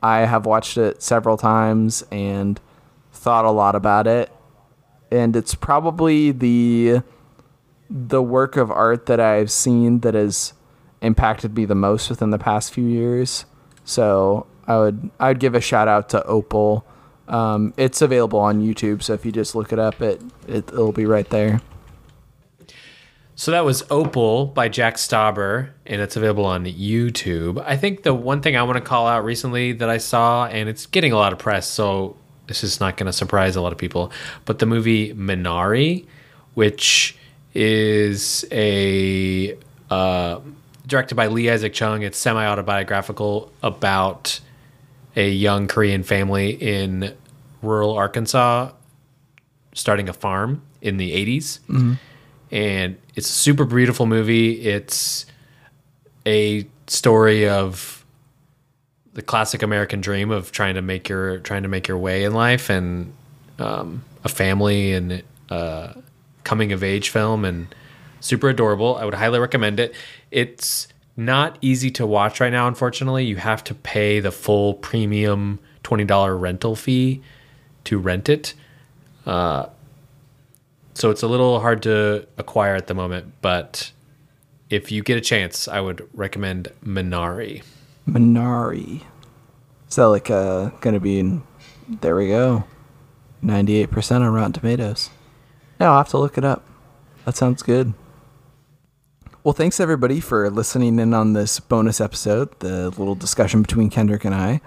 I 0.03 0.19
have 0.19 0.45
watched 0.45 0.77
it 0.77 1.01
several 1.01 1.37
times 1.37 2.03
and 2.11 2.59
thought 3.11 3.45
a 3.45 3.51
lot 3.51 3.75
about 3.75 4.07
it. 4.07 4.31
And 5.11 5.35
it's 5.35 5.55
probably 5.55 6.31
the 6.31 7.01
the 7.87 8.21
work 8.21 8.57
of 8.57 8.71
art 8.71 9.05
that 9.05 9.19
I've 9.19 9.51
seen 9.51 9.99
that 9.99 10.15
has 10.15 10.53
impacted 11.01 11.55
me 11.55 11.65
the 11.65 11.75
most 11.75 12.09
within 12.09 12.29
the 12.29 12.39
past 12.39 12.73
few 12.73 12.85
years. 12.85 13.45
So 13.83 14.47
I 14.67 14.77
would 14.77 15.09
I 15.19 15.29
would 15.29 15.39
give 15.39 15.55
a 15.55 15.61
shout 15.61 15.87
out 15.87 16.09
to 16.09 16.23
Opal. 16.25 16.85
Um, 17.27 17.73
it's 17.77 18.01
available 18.01 18.39
on 18.39 18.61
YouTube, 18.61 19.01
so 19.01 19.13
if 19.13 19.25
you 19.25 19.31
just 19.31 19.55
look 19.55 19.73
it 19.73 19.79
up, 19.79 20.01
it, 20.01 20.21
it 20.47 20.69
it'll 20.69 20.91
be 20.91 21.05
right 21.05 21.29
there. 21.29 21.61
So 23.37 23.51
that 23.51 23.65
was 23.65 23.83
Opal 23.89 24.45
by 24.45 24.69
Jack 24.69 24.95
Stauber, 24.95 25.71
and 25.85 26.01
it's 26.01 26.15
available 26.15 26.45
on 26.45 26.65
YouTube. 26.65 27.61
I 27.65 27.75
think 27.75 28.03
the 28.03 28.13
one 28.13 28.41
thing 28.41 28.55
I 28.55 28.63
want 28.63 28.77
to 28.77 28.81
call 28.81 29.07
out 29.07 29.25
recently 29.25 29.73
that 29.73 29.89
I 29.89 29.97
saw, 29.97 30.45
and 30.45 30.69
it's 30.69 30.85
getting 30.85 31.11
a 31.11 31.17
lot 31.17 31.33
of 31.33 31.39
press, 31.39 31.67
so 31.67 32.15
this 32.47 32.63
is 32.63 32.79
not 32.79 32.95
going 32.95 33.07
to 33.07 33.13
surprise 33.13 33.57
a 33.57 33.61
lot 33.61 33.73
of 33.73 33.77
people, 33.77 34.11
but 34.45 34.59
the 34.59 34.65
movie 34.65 35.13
Minari, 35.13 36.05
which 36.53 37.17
is 37.53 38.45
a 38.53 39.57
uh, 39.89 40.39
directed 40.87 41.15
by 41.15 41.27
Lee 41.27 41.49
Isaac 41.49 41.73
Chung. 41.73 42.01
It's 42.03 42.17
semi 42.17 42.45
autobiographical 42.45 43.51
about 43.63 44.39
a 45.15 45.29
young 45.29 45.67
Korean 45.67 46.03
family 46.03 46.51
in 46.51 47.13
rural 47.61 47.93
Arkansas 47.93 48.71
starting 49.73 50.09
a 50.09 50.13
farm 50.13 50.61
in 50.81 50.97
the 50.97 51.11
80s. 51.11 51.59
And 52.51 52.97
it's 53.15 53.29
a 53.29 53.33
super 53.33 53.65
beautiful 53.65 54.05
movie. 54.05 54.61
It's 54.61 55.25
a 56.25 56.67
story 56.87 57.49
of 57.49 58.05
the 59.13 59.21
classic 59.21 59.63
American 59.63 60.01
dream 60.01 60.31
of 60.31 60.51
trying 60.51 60.75
to 60.75 60.81
make 60.81 61.09
your 61.09 61.39
trying 61.39 61.63
to 61.63 61.69
make 61.69 61.87
your 61.87 61.97
way 61.97 62.23
in 62.23 62.33
life 62.33 62.69
and 62.69 63.13
um, 63.59 64.03
a 64.23 64.29
family 64.29 64.91
and 64.91 65.23
uh, 65.49 65.93
coming 66.43 66.71
of 66.71 66.83
age 66.83 67.09
film 67.09 67.45
and 67.45 67.73
super 68.19 68.49
adorable. 68.49 68.97
I 68.97 69.05
would 69.05 69.13
highly 69.13 69.39
recommend 69.39 69.79
it. 69.79 69.95
It's 70.31 70.87
not 71.17 71.57
easy 71.61 71.89
to 71.91 72.05
watch 72.05 72.39
right 72.39 72.51
now, 72.51 72.67
unfortunately. 72.67 73.25
You 73.25 73.37
have 73.37 73.63
to 73.65 73.73
pay 73.73 74.19
the 74.19 74.31
full 74.31 74.73
premium 74.73 75.59
$20 75.83 76.39
rental 76.39 76.75
fee 76.75 77.21
to 77.85 77.99
rent 77.99 78.29
it. 78.29 78.53
Uh, 79.25 79.67
so 80.93 81.09
it's 81.11 81.23
a 81.23 81.27
little 81.27 81.59
hard 81.59 81.83
to 81.83 82.27
acquire 82.37 82.75
at 82.75 82.87
the 82.87 82.93
moment, 82.93 83.33
but 83.41 83.91
if 84.69 84.91
you 84.91 85.03
get 85.03 85.17
a 85.17 85.21
chance, 85.21 85.67
I 85.67 85.79
would 85.81 86.07
recommend 86.13 86.69
Minari. 86.83 87.63
Minari. 88.07 89.01
Is 89.89 89.95
that 89.95 90.05
like 90.05 90.29
uh, 90.29 90.69
gonna 90.81 90.99
be 90.99 91.19
in? 91.19 91.43
There 91.87 92.15
we 92.15 92.29
go. 92.29 92.63
Ninety-eight 93.41 93.91
percent 93.91 94.23
on 94.23 94.33
Rotten 94.33 94.53
Tomatoes. 94.53 95.09
Yeah, 95.79 95.91
I'll 95.91 95.97
have 95.97 96.09
to 96.09 96.17
look 96.17 96.37
it 96.37 96.43
up. 96.43 96.63
That 97.25 97.35
sounds 97.35 97.61
good. 97.61 97.93
Well, 99.45 99.53
thanks 99.53 99.79
everybody 99.79 100.21
for 100.21 100.49
listening 100.49 100.97
in 100.97 101.13
on 101.13 101.33
this 101.33 101.59
bonus 101.59 102.01
episode, 102.01 102.49
the 102.61 102.89
little 102.89 103.13
discussion 103.13 103.61
between 103.61 103.91
Kendrick 103.91 104.25
and 104.25 104.33
I. 104.33 104.59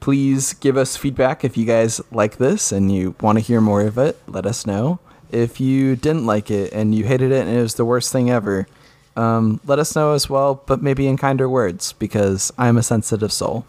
Please 0.00 0.54
give 0.54 0.76
us 0.76 0.96
feedback 0.96 1.44
if 1.44 1.56
you 1.56 1.64
guys 1.64 2.00
like 2.10 2.38
this 2.38 2.72
and 2.72 2.90
you 2.90 3.14
want 3.20 3.38
to 3.38 3.44
hear 3.44 3.60
more 3.60 3.82
of 3.82 3.96
it. 3.96 4.20
Let 4.26 4.44
us 4.44 4.66
know. 4.66 4.98
If 5.30 5.60
you 5.60 5.94
didn't 5.94 6.26
like 6.26 6.50
it 6.50 6.72
and 6.72 6.92
you 6.96 7.04
hated 7.04 7.30
it 7.30 7.46
and 7.46 7.56
it 7.56 7.62
was 7.62 7.74
the 7.74 7.84
worst 7.84 8.10
thing 8.10 8.28
ever, 8.28 8.66
um, 9.14 9.60
let 9.66 9.78
us 9.78 9.94
know 9.94 10.14
as 10.14 10.28
well, 10.28 10.64
but 10.66 10.82
maybe 10.82 11.06
in 11.06 11.16
kinder 11.16 11.48
words 11.48 11.92
because 11.92 12.52
I'm 12.58 12.76
a 12.76 12.82
sensitive 12.82 13.30
soul. 13.30 13.64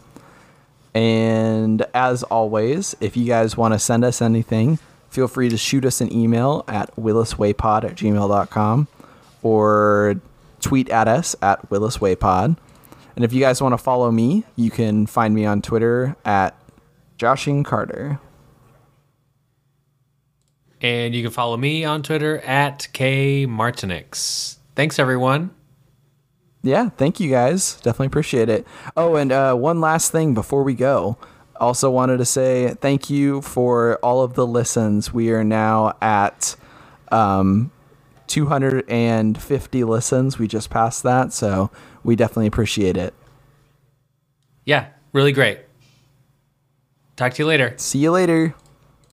And 0.92 1.86
as 1.94 2.24
always, 2.24 2.96
if 3.00 3.16
you 3.16 3.26
guys 3.26 3.56
want 3.56 3.72
to 3.74 3.78
send 3.78 4.04
us 4.04 4.20
anything, 4.20 4.80
feel 5.10 5.28
free 5.28 5.48
to 5.48 5.56
shoot 5.56 5.84
us 5.84 6.00
an 6.00 6.12
email 6.12 6.64
at 6.66 6.92
williswaypod 6.96 7.84
at 7.84 7.94
gmail.com 7.94 8.88
or 9.44 10.20
tweet 10.60 10.88
at 10.88 11.08
us 11.08 11.36
at 11.42 11.68
williswaypod. 11.70 12.56
And 13.16 13.24
if 13.24 13.32
you 13.32 13.40
guys 13.40 13.62
want 13.62 13.72
to 13.72 13.78
follow 13.78 14.10
me, 14.10 14.44
you 14.56 14.70
can 14.70 15.06
find 15.06 15.34
me 15.34 15.46
on 15.46 15.62
Twitter 15.62 16.16
at 16.24 16.54
Joshing 17.16 17.64
Carter. 17.64 18.20
And 20.82 21.14
you 21.14 21.22
can 21.22 21.32
follow 21.32 21.56
me 21.56 21.84
on 21.84 22.02
Twitter 22.02 22.38
at 22.40 22.88
K 22.92 23.46
Martinix. 23.46 24.56
Thanks, 24.74 24.98
everyone. 24.98 25.50
Yeah, 26.62 26.90
thank 26.90 27.20
you 27.20 27.30
guys. 27.30 27.76
Definitely 27.76 28.08
appreciate 28.08 28.48
it. 28.48 28.66
Oh, 28.96 29.16
and 29.16 29.32
uh, 29.32 29.54
one 29.54 29.80
last 29.80 30.12
thing 30.12 30.34
before 30.34 30.62
we 30.62 30.74
go. 30.74 31.16
Also 31.58 31.90
wanted 31.90 32.18
to 32.18 32.26
say 32.26 32.74
thank 32.80 33.08
you 33.08 33.40
for 33.40 33.96
all 34.02 34.22
of 34.22 34.34
the 34.34 34.46
listens. 34.46 35.14
We 35.14 35.30
are 35.30 35.44
now 35.44 35.96
at 36.02 36.56
um, 37.10 37.70
250 38.26 39.84
listens. 39.84 40.38
We 40.38 40.48
just 40.48 40.70
passed 40.70 41.02
that, 41.02 41.32
so 41.32 41.70
we 42.04 42.16
definitely 42.16 42.46
appreciate 42.46 42.96
it. 42.96 43.14
Yeah, 44.64 44.88
really 45.12 45.32
great. 45.32 45.60
Talk 47.16 47.34
to 47.34 47.42
you 47.42 47.46
later. 47.46 47.74
See 47.78 48.00
you 48.00 48.10
later. 48.10 48.54